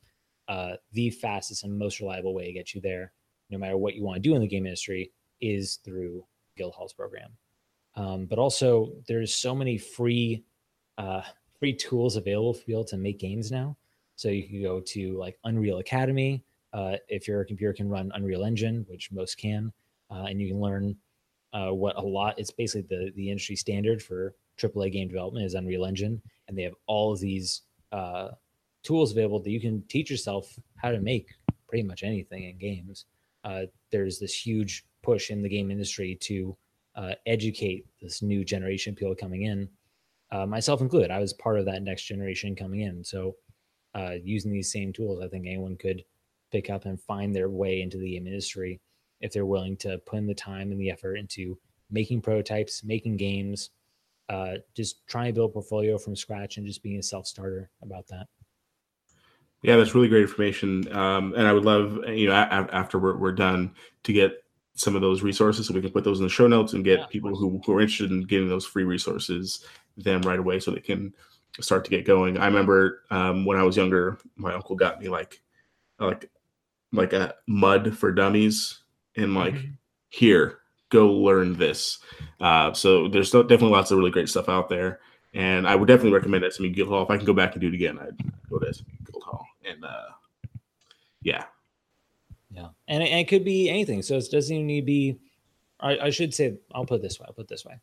[0.48, 3.12] uh, the fastest and most reliable way to get you there,
[3.50, 5.12] no matter what you want to do in the game industry,
[5.42, 6.26] is through
[6.58, 7.32] Guildhall's program.
[7.96, 10.44] Um, but also, there's so many free
[10.98, 11.22] uh,
[11.60, 13.78] free tools available for people to make games now.
[14.16, 16.44] So you can go to like Unreal Academy.
[16.74, 19.72] Uh, if your computer can run Unreal Engine, which most can,
[20.12, 20.96] uh, and you can learn
[21.56, 22.38] uh, what a lot.
[22.38, 26.64] It's basically the the industry standard for AAA game development is Unreal Engine, and they
[26.64, 28.30] have all of these uh,
[28.84, 31.30] tools available that you can teach yourself how to make
[31.68, 33.06] pretty much anything in games.
[33.44, 36.58] Uh, there's this huge push in the game industry to
[36.96, 39.70] uh, educate this new generation of people coming in,
[40.32, 41.12] uh, myself included.
[41.12, 43.04] I was part of that next generation coming in.
[43.04, 43.36] So,
[43.94, 46.04] uh, using these same tools, I think anyone could
[46.52, 48.82] pick up and find their way into the game industry
[49.26, 51.58] if they're willing to put in the time and the effort into
[51.90, 53.72] making prototypes, making games,
[54.30, 57.70] uh, just trying to build a portfolio from scratch and just being a self starter
[57.82, 58.28] about that.
[59.64, 60.92] Yeah, that's really great information.
[60.96, 63.74] Um, and I would love, you know, a- after we're, we're done
[64.04, 64.44] to get
[64.76, 67.00] some of those resources so we can put those in the show notes and get
[67.00, 69.66] yeah, people who, who are interested in getting those free resources
[69.98, 71.14] them right away so they can
[71.62, 72.38] start to get going.
[72.38, 75.42] I remember um, when I was younger, my uncle got me like
[75.98, 76.30] like
[76.92, 78.82] like a mud for dummies
[79.16, 79.72] and like mm-hmm.
[80.10, 80.60] here
[80.90, 82.00] go learn this.
[82.40, 85.00] Uh, so there's definitely lots of really great stuff out there,
[85.34, 87.04] and I would definitely recommend SMU Guildhall.
[87.04, 88.18] If I can go back and do it again, I'd
[88.50, 90.12] go to SMU Guildhall, and uh,
[91.22, 91.46] yeah,
[92.52, 94.02] yeah, and it, and it, could be anything.
[94.02, 95.20] So it doesn't even need to be.
[95.80, 97.26] I, I should say, I'll put it this way.
[97.28, 97.78] I'll put it this way.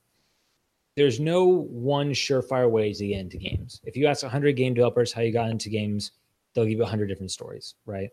[0.96, 3.80] There's no one surefire way to get into games.
[3.84, 6.12] If you ask 100 game developers how you got into games,
[6.52, 8.10] they'll give you 100 different stories, right?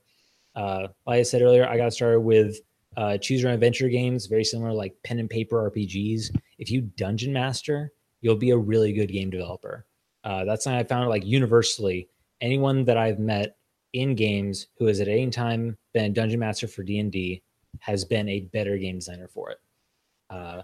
[0.56, 2.60] Uh, like I said earlier, I got started with
[2.98, 6.36] uh, choose your own adventure games, very similar like pen and paper RPGs.
[6.58, 9.86] If you dungeon master, you'll be a really good game developer.
[10.24, 12.10] Uh, that's something I found like universally.
[12.42, 13.58] Anyone that I've met
[13.94, 17.42] in games who has at any time been a dungeon master for D and D
[17.80, 19.58] has been a better game designer for it.
[20.30, 20.62] Uh,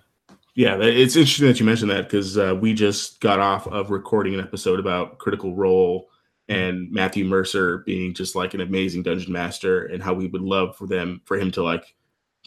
[0.56, 4.34] yeah, it's interesting that you mentioned that because uh, we just got off of recording
[4.34, 6.10] an episode about Critical Role
[6.48, 10.76] and Matthew Mercer being just like an amazing dungeon master and how we would love
[10.78, 11.96] for them for him to like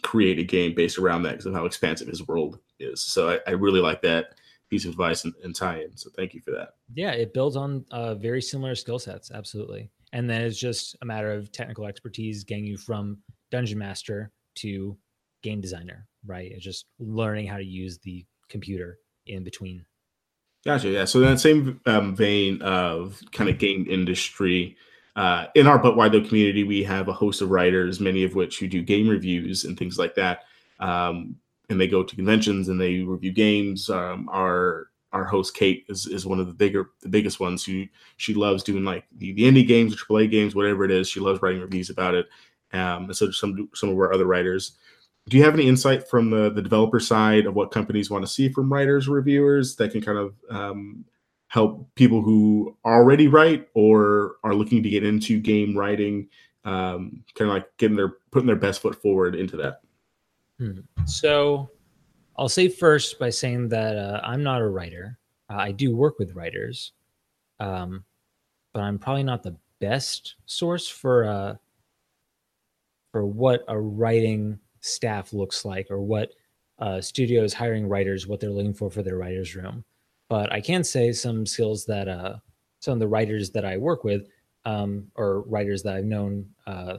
[0.01, 3.01] create a game based around that because of how expansive his world is.
[3.01, 4.35] So I, I really like that
[4.69, 5.97] piece of advice and, and, tie-in.
[5.97, 6.75] So thank you for that.
[6.93, 9.89] Yeah, it builds on uh, very similar skill sets, absolutely.
[10.13, 13.17] And then it's just a matter of technical expertise getting you from
[13.51, 14.97] dungeon master to
[15.41, 16.51] game designer, right?
[16.51, 19.85] It's just learning how to use the computer in between.
[20.65, 20.89] Gotcha.
[20.89, 21.05] Yeah.
[21.05, 24.75] So in that same um, vein of kind of game industry,
[25.19, 28.35] uh, in our But Why Though community, we have a host of writers, many of
[28.35, 30.45] which who do game reviews and things like that.
[30.79, 31.35] Um,
[31.69, 33.89] and they go to conventions and they review games.
[33.89, 37.85] Um, our our host Kate is, is one of the bigger the biggest ones who
[38.15, 41.09] she loves doing like the, the indie games, the AAA games, whatever it is.
[41.09, 42.27] She loves writing reviews about it.
[42.71, 44.77] Um, and so some some of our other writers.
[45.27, 48.31] Do you have any insight from the the developer side of what companies want to
[48.31, 51.03] see from writers reviewers that can kind of um,
[51.49, 56.29] help people who already write or are looking to get into game writing
[56.63, 59.81] um, kind of like getting their putting their best foot forward into that.
[60.59, 60.79] Hmm.
[61.05, 61.69] so
[62.37, 65.17] i'll say first by saying that uh, i'm not a writer.
[65.49, 66.91] Uh, i do work with writers
[67.61, 68.03] um,
[68.73, 71.55] but i'm probably not the best source for uh,
[73.13, 76.33] for what a writing staff looks like or what
[76.79, 79.83] uh, studios hiring writers what they're looking for for their writers room
[80.29, 82.35] but I can say some skills that uh,
[82.79, 84.27] some of the writers that I work with,
[84.65, 86.97] um, or writers that I've known uh,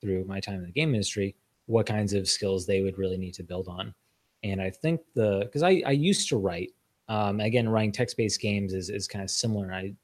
[0.00, 3.34] through my time in the game industry, what kinds of skills they would really need
[3.34, 3.94] to build on.
[4.42, 6.72] And I think the because I, I used to write,
[7.08, 9.72] um, again, writing text based games is, is kind of similar.
[9.72, 9.94] I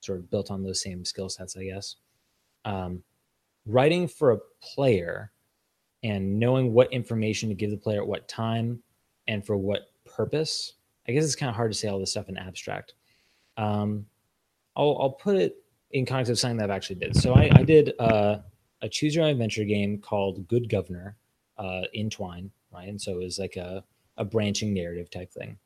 [0.00, 1.96] sort of built on those same skill sets, I guess.
[2.64, 3.02] Um,
[3.66, 5.32] writing for a player
[6.02, 8.82] and knowing what information to give the player at what time
[9.28, 10.74] and for what purpose
[11.10, 12.94] I guess it's kind of hard to say all this stuff in abstract.
[13.56, 14.06] Um,
[14.76, 15.56] I'll, I'll put it
[15.90, 17.16] in context of something that I've actually did.
[17.16, 18.38] So I, I did uh,
[18.80, 21.16] a choose your own adventure game called Good Governor
[21.58, 22.88] uh, in Twine, right?
[22.88, 23.84] And so it was like a,
[24.16, 25.58] a branching narrative type thing.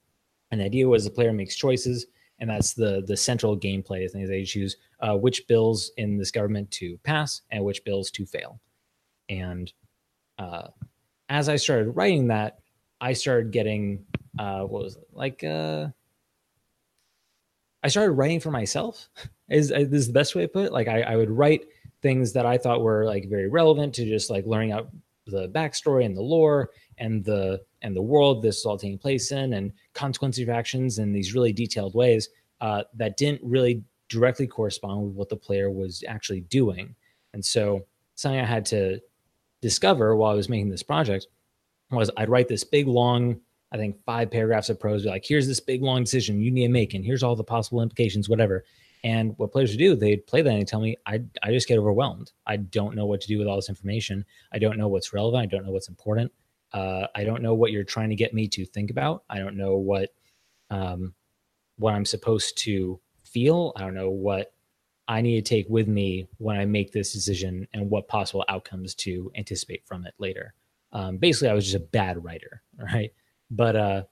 [0.51, 2.07] And the idea was the player makes choices,
[2.38, 4.26] and that's the the central gameplay thing.
[4.26, 8.61] They choose uh, which bills in this government to pass and which bills to fail.
[9.28, 9.72] And
[10.38, 10.68] uh,
[11.28, 12.61] as I started writing that,
[13.01, 14.05] I started getting
[14.39, 15.45] uh, what was it like?
[15.45, 15.89] Uh,
[17.82, 19.09] I started writing for myself.
[19.51, 20.72] Is, is the best way to put it?
[20.72, 21.66] Like I, I would write
[22.01, 24.89] things that I thought were like very relevant to just like learning out
[25.26, 29.32] the backstory and the lore and the and the world this is all taking place
[29.32, 32.30] in and consequences of actions in these really detailed ways
[32.62, 36.95] uh, that didn't really directly correspond with what the player was actually doing.
[37.35, 39.01] And so something I had to
[39.61, 41.26] discover while I was making this project
[41.91, 43.41] was I'd write this big long
[43.75, 46.68] I think five paragraphs of prose, be like, here's this big long decision you need
[46.68, 48.64] to make, and here's all the possible implications, whatever.
[49.03, 51.79] And what players would do, they'd play that and tell me, I, I just get
[51.79, 52.31] overwhelmed.
[52.47, 54.25] I don't know what to do with all this information.
[54.53, 55.43] I don't know what's relevant.
[55.43, 56.33] I don't know what's important.
[56.72, 59.25] Uh, I don't know what you're trying to get me to think about.
[59.29, 60.14] I don't know what
[60.70, 61.12] um,
[61.77, 63.72] what I'm supposed to feel.
[63.75, 64.55] I don't know what
[65.09, 68.95] I need to take with me when I make this decision and what possible outcomes
[68.97, 70.55] to anticipate from it later.
[70.93, 73.12] Um, basically, I was just a bad writer, right?
[73.55, 74.02] But uh,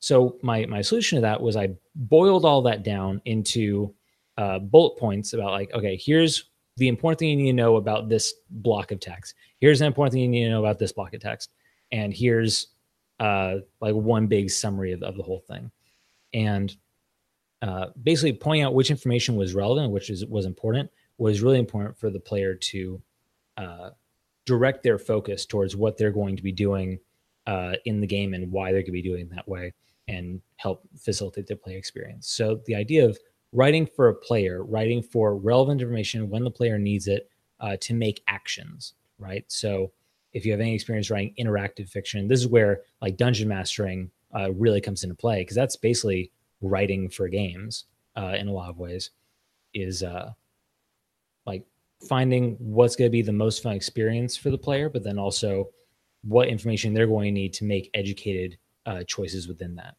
[0.00, 3.94] so my my solution to that was I boiled all that down into
[4.36, 6.44] uh, bullet points about like, okay, here's
[6.76, 9.34] the important thing you need to know about this block of text.
[9.60, 11.50] Here's the important thing you need to know about this block of text,
[11.92, 12.68] and here's
[13.20, 15.70] uh, like one big summary of, of the whole thing,
[16.32, 16.76] and
[17.62, 21.98] uh, basically pointing out which information was relevant, which is was important, was really important
[21.98, 23.02] for the player to
[23.56, 23.90] uh,
[24.46, 26.98] direct their focus towards what they're going to be doing
[27.48, 29.72] uh, in the game and why they're going to be doing that way
[30.06, 32.28] and help facilitate their play experience.
[32.28, 33.18] So the idea of
[33.52, 37.30] writing for a player, writing for relevant information when the player needs it
[37.60, 38.94] uh, to make actions.
[39.18, 39.44] right?
[39.48, 39.90] So
[40.34, 44.52] if you have any experience writing interactive fiction, this is where like dungeon mastering uh,
[44.52, 46.30] really comes into play because that's basically
[46.60, 47.86] writing for games
[48.16, 49.10] uh, in a lot of ways.
[49.74, 50.32] Is uh,
[51.46, 51.64] like
[52.08, 55.68] finding what's going to be the most fun experience for the player, but then also
[56.22, 59.94] what information they're going to need to make educated uh, choices within that.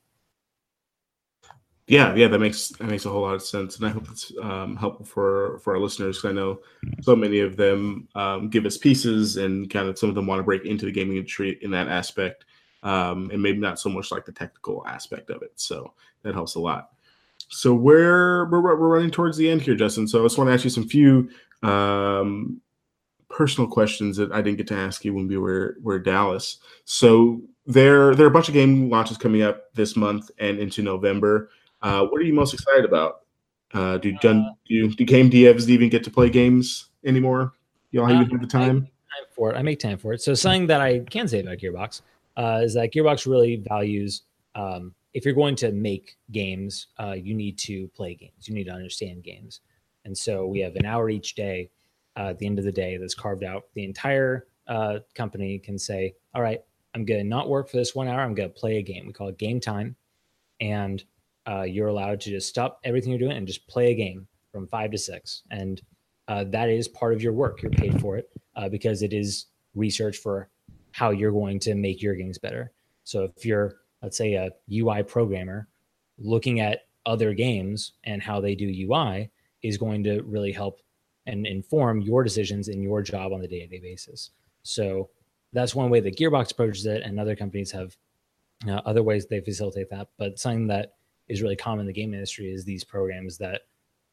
[1.88, 4.32] Yeah, yeah, that makes that makes a whole lot of sense, and I hope it's
[4.44, 6.60] um, helpful for for our listeners because I know
[7.02, 10.38] so many of them um, give us pieces, and kind of some of them want
[10.38, 12.46] to break into the gaming industry in that aspect,
[12.84, 15.54] um, and maybe not so much like the technical aspect of it.
[15.56, 16.92] So that helps a lot.
[17.48, 20.08] So we're we're, we're running towards the end here, Justin.
[20.08, 21.28] So I just want to ask you some few
[21.64, 22.62] um,
[23.30, 26.58] personal questions that I didn't get to ask you when we were were Dallas.
[26.86, 30.82] So there there are a bunch of game launches coming up this month and into
[30.82, 31.50] November.
[31.82, 33.22] Uh, what are you most excited about?
[33.74, 37.54] Uh, do, uh, do, you, do game devs even get to play games anymore?
[37.92, 38.82] Y'all uh, even have the time?
[38.82, 39.56] time for it.
[39.56, 40.22] I make time for it.
[40.22, 42.02] So something that I can say about Gearbox
[42.36, 44.24] uh, is that Gearbox really values
[44.56, 48.48] um, if you're going to make games, uh, you need to play games.
[48.48, 49.62] You need to understand games.
[50.06, 51.70] And so we have an hour each day
[52.18, 53.66] uh, at the end of the day that's carved out.
[53.74, 56.60] The entire uh, company can say, all right,
[56.96, 58.22] I'm going to not work for this one hour.
[58.22, 59.06] I'm going to play a game.
[59.08, 59.96] We call it game time.
[60.60, 61.04] And
[61.48, 64.68] uh, you're allowed to just stop everything you're doing and just play a game from
[64.68, 65.44] five to six.
[65.52, 65.82] And
[66.28, 67.62] uh, that is part of your work.
[67.62, 70.50] You're paid for it uh, because it is research for
[70.92, 72.72] how you're going to make your games better.
[73.04, 75.68] So if you're, let's say, a UI programmer
[76.18, 79.32] looking at other games and how they do UI
[79.64, 80.80] is going to really help
[81.30, 84.32] and inform your decisions in your job on the day to day basis.
[84.64, 85.10] So
[85.54, 87.96] that's one way that Gearbox approaches it, and other companies have
[88.68, 90.10] uh, other ways they facilitate that.
[90.18, 90.96] But something that
[91.28, 93.62] is really common in the game industry is these programs that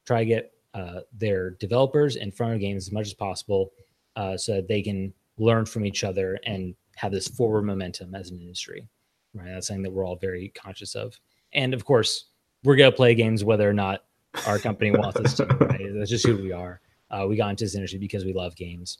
[0.05, 3.73] try to get uh, their developers in front of games as much as possible
[4.15, 8.31] uh, so that they can learn from each other and have this forward momentum as
[8.31, 8.87] an industry
[9.35, 11.19] right that's something that we're all very conscious of
[11.53, 12.27] and of course
[12.65, 14.05] we're going to play games whether or not
[14.47, 15.89] our company wants us to right?
[15.95, 16.81] that's just who we are
[17.11, 18.99] uh, we got into this industry because we love games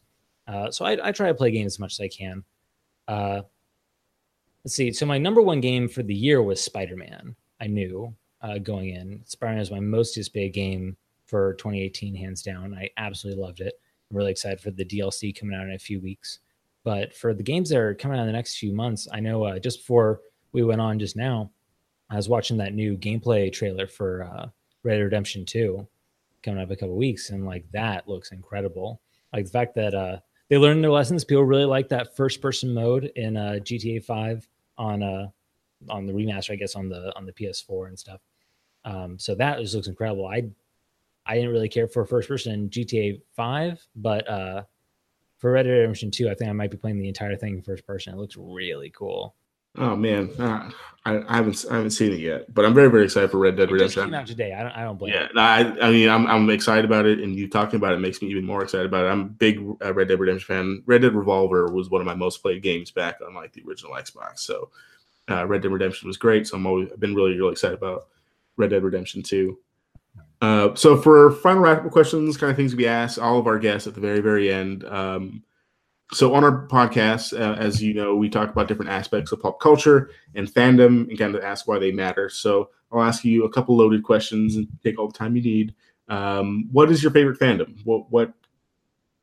[0.49, 2.45] uh, so I, I, try to play games as much as i can
[3.09, 3.43] uh,
[4.65, 8.59] let's see so my number one game for the year was spider-man I knew uh,
[8.59, 9.23] going in.
[9.25, 10.97] Spider-Man is my most anticipated game
[11.27, 12.75] for 2018, hands down.
[12.75, 13.75] I absolutely loved it.
[14.11, 16.41] I'm really excited for the DLC coming out in a few weeks.
[16.85, 19.45] But for the games that are coming out in the next few months, I know
[19.45, 20.21] uh, just before
[20.53, 21.51] we went on just now,
[22.09, 24.47] I was watching that new gameplay trailer for uh,
[24.85, 25.87] Red Redemption 2
[26.47, 29.03] coming up a couple weeks, and like that looks incredible.
[29.33, 30.19] Like the fact that uh,
[30.49, 31.25] they learned their lessons.
[31.25, 35.29] People really like that first person mode in uh, GTA 5 on uh,
[35.91, 38.21] on the remaster, I guess on the on the PS4 and stuff.
[38.85, 40.27] Um, so that just looks incredible.
[40.27, 40.45] I
[41.27, 44.63] I didn't really care for first person in GTA 5, but uh,
[45.39, 47.85] for Red Dead Redemption 2, I think I might be playing the entire thing first
[47.85, 48.15] person.
[48.15, 49.35] It looks really cool.
[49.79, 50.71] Oh man, uh,
[51.05, 53.57] I, I, haven't I haven't seen it yet, but I'm very very excited for Red
[53.57, 54.03] Dead Redemption.
[54.03, 54.53] It came out today.
[54.53, 55.15] I don't I don't blame.
[55.15, 58.21] Yeah, I I mean I'm I'm excited about it, and you talking about it makes
[58.21, 59.09] me even more excited about it.
[59.09, 60.83] I'm a big uh, Red Dead Redemption fan.
[60.87, 63.93] Red Dead Revolver was one of my most played games back on like the original
[63.93, 64.71] Xbox, so
[65.31, 66.47] uh, Red Dead Redemption was great.
[66.47, 68.09] So I'm always I've been really really excited about
[68.57, 69.59] Red Dead Redemption 2.
[70.43, 73.59] Uh, so for final wrap up questions, kind of things we ask all of our
[73.59, 74.85] guests at the very very end.
[74.85, 75.43] Um,
[76.13, 79.61] so on our podcast, uh, as you know, we talk about different aspects of pop
[79.61, 82.29] culture and fandom, and kind of ask why they matter.
[82.29, 85.75] So I'll ask you a couple loaded questions and take all the time you need.
[86.09, 87.85] Um, what is your favorite fandom?
[87.85, 88.33] What what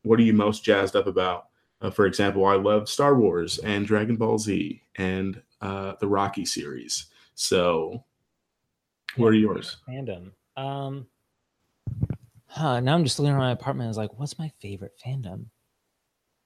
[0.02, 1.46] what are you most jazzed up about?
[1.80, 6.44] Uh, for example, I love Star Wars and Dragon Ball Z and uh, the Rocky
[6.44, 7.06] series.
[7.34, 8.04] So,
[9.16, 9.78] what are yours?
[9.88, 10.32] Fandom.
[10.56, 11.06] Um,
[12.46, 13.86] huh, now I'm just looking around my apartment.
[13.86, 15.46] I was like, what's my favorite fandom?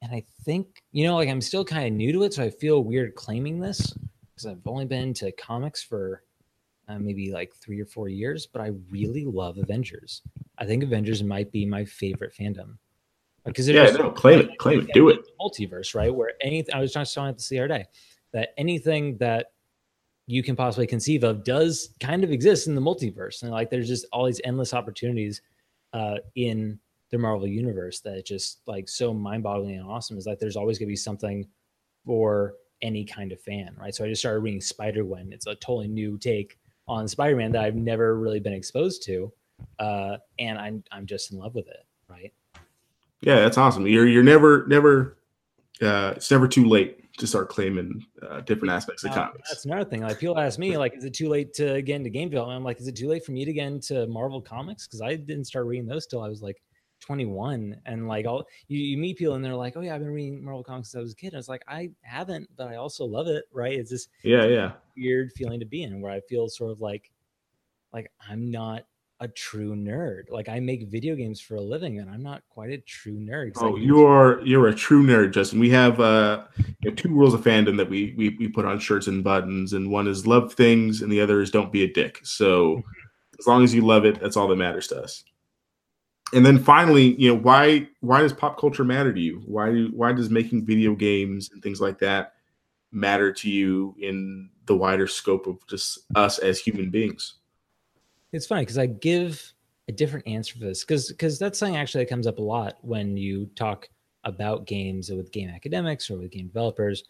[0.03, 2.35] And I think, you know, like I'm still kind of new to it.
[2.35, 3.93] So I feel weird claiming this
[4.35, 6.23] because I've only been to comics for
[6.89, 10.23] uh, maybe like three or four years, but I really love Avengers.
[10.59, 12.79] I think Avengers might be my favorite fandom
[13.45, 15.21] because yeah, no, claim it, claim it, do it.
[15.41, 16.15] Multiverse, right?
[16.15, 17.85] Where anything I was trying to talk about the other day
[18.33, 19.53] that anything that
[20.27, 23.89] you can possibly conceive of does kind of exist in the multiverse, and like there's
[23.89, 25.41] just all these endless opportunities
[25.93, 26.79] uh, in
[27.11, 30.19] the Marvel universe that just like so mind-boggling and awesome.
[30.19, 31.47] Is like there's always gonna be something
[32.05, 33.95] for any kind of fan, right?
[33.95, 35.33] So I just started reading Spider Gwen.
[35.33, 39.33] It's a totally new take on Spider-Man that I've never really been exposed to,
[39.79, 42.33] uh, and I'm I'm just in love with it, right?
[43.21, 43.87] Yeah, that's awesome.
[43.87, 45.19] You're you're never never
[45.83, 49.51] uh, it's never too late to start claiming uh, different aspects of uh, comics.
[49.51, 50.03] That's another thing.
[50.03, 52.57] Like people ask me, like, is it too late to get into game development?
[52.57, 54.87] I'm like, is it too late for me to get into Marvel comics?
[54.87, 56.63] Because I didn't start reading those till I was like
[57.09, 60.13] 21 and like all you, you meet people and they're like oh yeah i've been
[60.13, 62.77] reading marvel comics since i was a kid and it's like i haven't but i
[62.77, 63.79] also love it right?
[63.79, 64.73] It's this yeah yeah.
[64.95, 67.11] weird feeling to be in where i feel sort of like
[67.95, 68.83] like i'm not
[69.21, 70.25] a true nerd.
[70.31, 73.53] Like i make video games for a living and i'm not quite a true nerd
[73.57, 75.61] oh you're you're a true nerd justin.
[75.61, 78.79] We have uh you have two rules of fandom that we, we we put on
[78.79, 81.93] shirts and buttons and one is love things and the other is don't be a
[81.93, 82.21] dick.
[82.23, 82.83] So
[83.39, 85.25] as long as you love it that's all that matters to us
[86.33, 89.43] and then finally, you know, why why does pop culture matter to you?
[89.47, 92.35] Why do why does making video games and things like that
[92.93, 97.35] matter to you in the wider scope of just us as human beings?
[98.33, 99.53] It's funny because I give
[99.89, 102.77] a different answer for this because because that's something actually that comes up a lot
[102.83, 103.89] when you talk
[104.25, 107.05] about games with game academics or with game developers,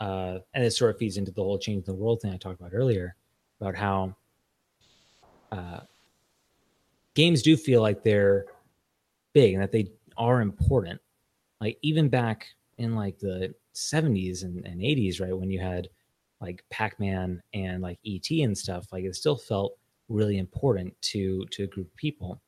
[0.00, 2.36] uh, and it sort of feeds into the whole change in the world thing I
[2.36, 3.14] talked about earlier
[3.60, 4.16] about how
[5.52, 5.80] uh,
[7.14, 8.46] games do feel like they're
[9.34, 11.00] big and that they are important.
[11.60, 12.46] Like even back
[12.78, 15.88] in like the 70s and, and 80s, right, when you had
[16.40, 19.76] like Pac-Man and like ET and stuff, like it still felt
[20.08, 22.40] really important to to a group of people.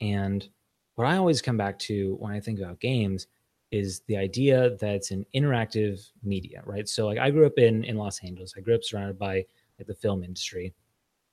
[0.00, 0.48] And
[0.94, 3.26] what I always come back to when I think about games
[3.70, 6.88] is the idea that it's an interactive media, right?
[6.88, 8.54] So like I grew up in in Los Angeles.
[8.56, 9.44] I grew up surrounded by
[9.78, 10.74] like the film industry.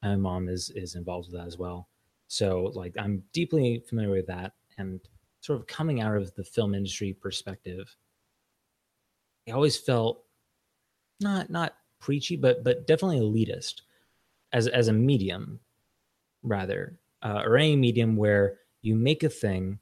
[0.04, 1.88] My mom is is involved with that as well.
[2.28, 5.00] So like I'm deeply familiar with that and
[5.42, 7.96] sort of coming out of the film industry perspective,
[9.48, 10.24] I always felt
[11.20, 13.82] not not preachy, but but definitely elitist
[14.54, 15.60] as as a medium,
[16.44, 19.80] rather, uh, or any medium where you make a thing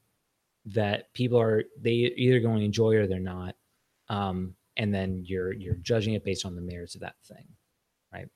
[0.66, 3.56] that people are they either going to enjoy or they're not,
[4.10, 7.46] um, and then you're you're judging it based on the merits of that thing,
[8.14, 8.28] right?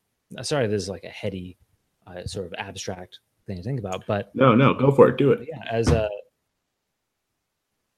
[0.42, 1.58] Sorry, this is like a heady,
[2.06, 5.32] uh, sort of abstract thing to think about, but no, no, go for it, do
[5.32, 5.48] it.
[5.48, 6.08] Yeah, as a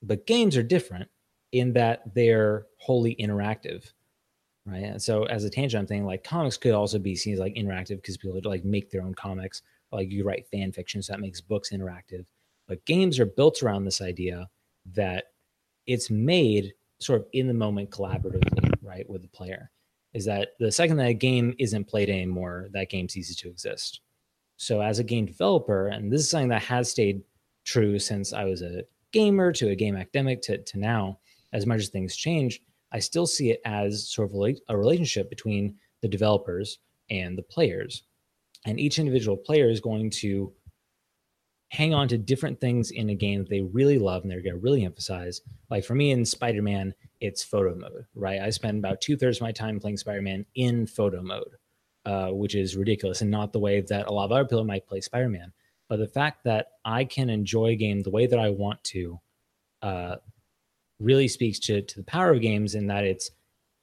[0.01, 1.09] but games are different
[1.51, 3.91] in that they're wholly interactive,
[4.65, 4.83] right?
[4.83, 7.55] And so as a tangent, I'm thinking like comics could also be seen as like
[7.55, 11.19] interactive because people like make their own comics, like you write fan fiction, so that
[11.19, 12.25] makes books interactive.
[12.67, 14.49] But games are built around this idea
[14.93, 15.25] that
[15.87, 19.71] it's made sort of in the moment collaboratively, right, with the player.
[20.13, 24.01] Is that the second that a game isn't played anymore, that game ceases to exist.
[24.57, 27.23] So as a game developer, and this is something that has stayed
[27.63, 31.19] true since I was a gamer to a game academic to, to now,
[31.53, 35.75] as much as things change, I still see it as sort of a relationship between
[36.01, 38.03] the developers and the players.
[38.65, 40.53] And each individual player is going to
[41.71, 44.55] hang on to different things in a game that they really love and they're going
[44.55, 45.39] to really emphasize.
[45.69, 48.41] Like for me in Spider Man, it's photo mode, right?
[48.41, 51.55] I spend about two thirds of my time playing Spider Man in photo mode,
[52.05, 54.85] uh, which is ridiculous and not the way that a lot of other people might
[54.85, 55.53] play Spider Man.
[55.91, 59.19] But the fact that I can enjoy a game the way that I want to
[59.81, 60.15] uh,
[61.01, 63.31] really speaks to, to the power of games in that it's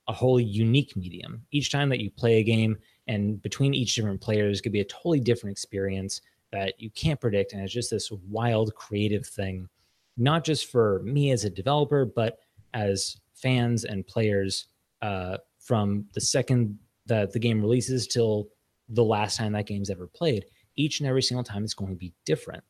[0.08, 1.44] a wholly unique medium.
[1.50, 2.78] Each time that you play a game
[3.08, 7.52] and between each different players could be a totally different experience that you can't predict.
[7.52, 9.68] And it's just this wild creative thing,
[10.16, 12.38] not just for me as a developer, but
[12.72, 14.68] as fans and players
[15.02, 18.48] uh, from the second that the game releases till
[18.88, 20.46] the last time that game's ever played
[20.78, 22.62] each and every single time it's going to be different.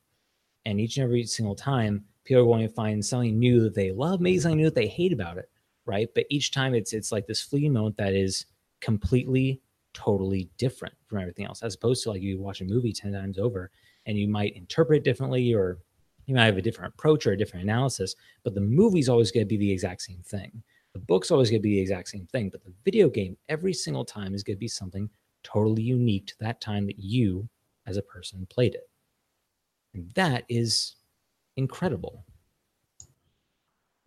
[0.65, 3.93] And each and every single time, people are going to find something new that they
[3.93, 5.49] love, maybe something new that they hate about it,
[5.87, 6.09] right?
[6.15, 8.47] But each time it's it's like this fleeting moment that is
[8.81, 9.61] completely,
[9.93, 13.39] totally different from everything else, as opposed to like you watch a movie 10 times
[13.39, 13.71] over
[14.07, 15.79] and you might interpret differently or
[16.27, 19.47] you might have a different approach or a different analysis, but the movie's always going
[19.47, 20.63] to be the exact same thing.
[20.93, 23.73] The book's always going to be the exact same thing, but the video game every
[23.73, 25.09] single time is going to be something
[25.43, 27.49] totally unique to that time that you
[27.89, 28.89] as a person played it.
[29.95, 30.97] And that is
[31.57, 32.25] incredible.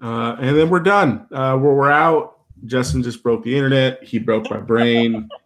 [0.01, 1.27] Uh, and then we're done.
[1.32, 2.38] Uh, we're, we're out.
[2.65, 4.03] Justin just broke the internet.
[4.03, 5.27] He broke my brain.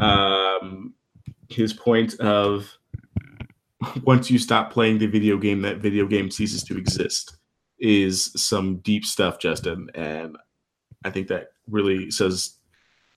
[0.00, 0.94] Um,
[1.48, 2.76] his point of
[4.04, 7.36] once you stop playing the video game, that video game ceases to exist
[7.78, 9.90] is some deep stuff, Justin.
[9.94, 10.36] And
[11.04, 12.58] I think that really says,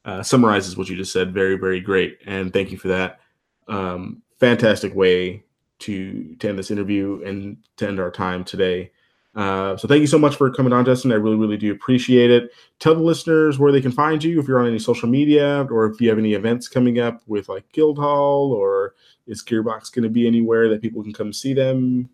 [0.03, 1.33] uh, summarizes what you just said.
[1.33, 2.19] Very, very great.
[2.25, 3.19] And thank you for that.
[3.67, 5.43] Um, fantastic way
[5.79, 8.91] to, to end this interview and to end our time today.
[9.35, 11.11] Uh, so thank you so much for coming on, Justin.
[11.11, 12.51] I really, really do appreciate it.
[12.79, 15.87] Tell the listeners where they can find you if you're on any social media or
[15.87, 18.95] if you have any events coming up with like Guildhall or
[19.27, 22.09] is Gearbox going to be anywhere that people can come see them?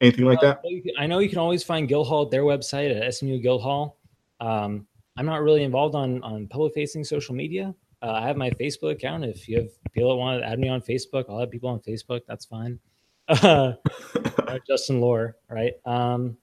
[0.00, 0.62] Anything like uh, that?
[0.98, 3.96] I know you can always find Guildhall at their website at SMU Guildhall.
[4.38, 7.74] Um, I'm not really involved on on public facing social media.
[8.00, 9.24] Uh, I have my Facebook account.
[9.24, 11.80] If you have people that want to add me on Facebook, I'll have people on
[11.80, 12.20] Facebook.
[12.28, 12.78] That's fine.
[13.28, 13.72] uh,
[14.66, 15.74] Justin Lore, right?
[15.84, 16.36] Um,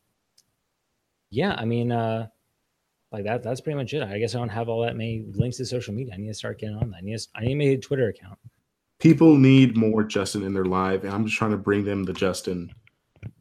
[1.29, 2.27] yeah, I mean, uh,
[3.11, 3.43] like that.
[3.43, 4.03] That's pretty much it.
[4.03, 6.13] I guess I don't have all that many links to social media.
[6.13, 6.97] I need to start getting on that.
[6.97, 8.37] I need to, I need to make a Twitter account.
[8.99, 12.13] People need more Justin in their life, and I'm just trying to bring them the
[12.13, 12.73] Justin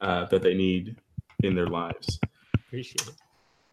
[0.01, 0.97] uh, that they need
[1.43, 2.19] in their lives.
[2.55, 3.15] Appreciate it.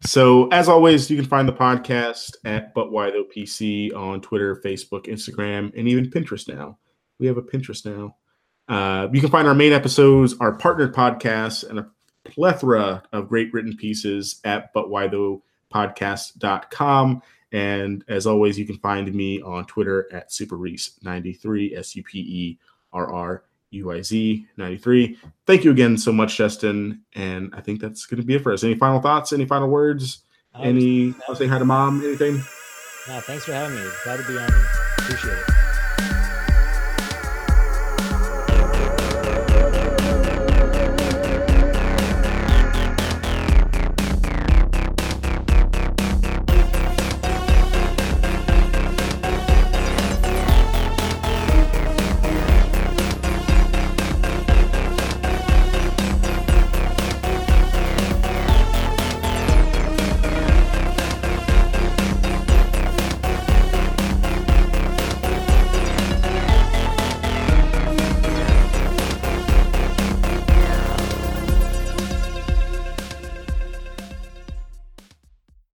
[0.04, 4.60] So, as always, you can find the podcast at But Why Though PC on Twitter,
[4.64, 6.78] Facebook, Instagram, and even Pinterest now.
[7.18, 8.16] We have a Pinterest now.
[8.68, 11.90] Uh, you can find our main episodes, our partnered podcasts, and a
[12.24, 15.42] plethora of great written pieces at But Why Though
[15.72, 17.22] podcast.com.
[17.52, 22.58] And as always, you can find me on Twitter at SuperRuiz93, S U P E
[22.92, 25.18] R R U I Z 93.
[25.46, 27.02] Thank you again so much, Justin.
[27.14, 28.64] And I think that's going to be it for us.
[28.64, 29.32] Any final thoughts?
[29.32, 30.24] Any final words?
[30.60, 32.34] Any, I'll say hi to mom, anything?
[33.08, 33.90] No, thanks for having me.
[34.04, 34.50] Glad to be on.
[34.98, 35.61] Appreciate it.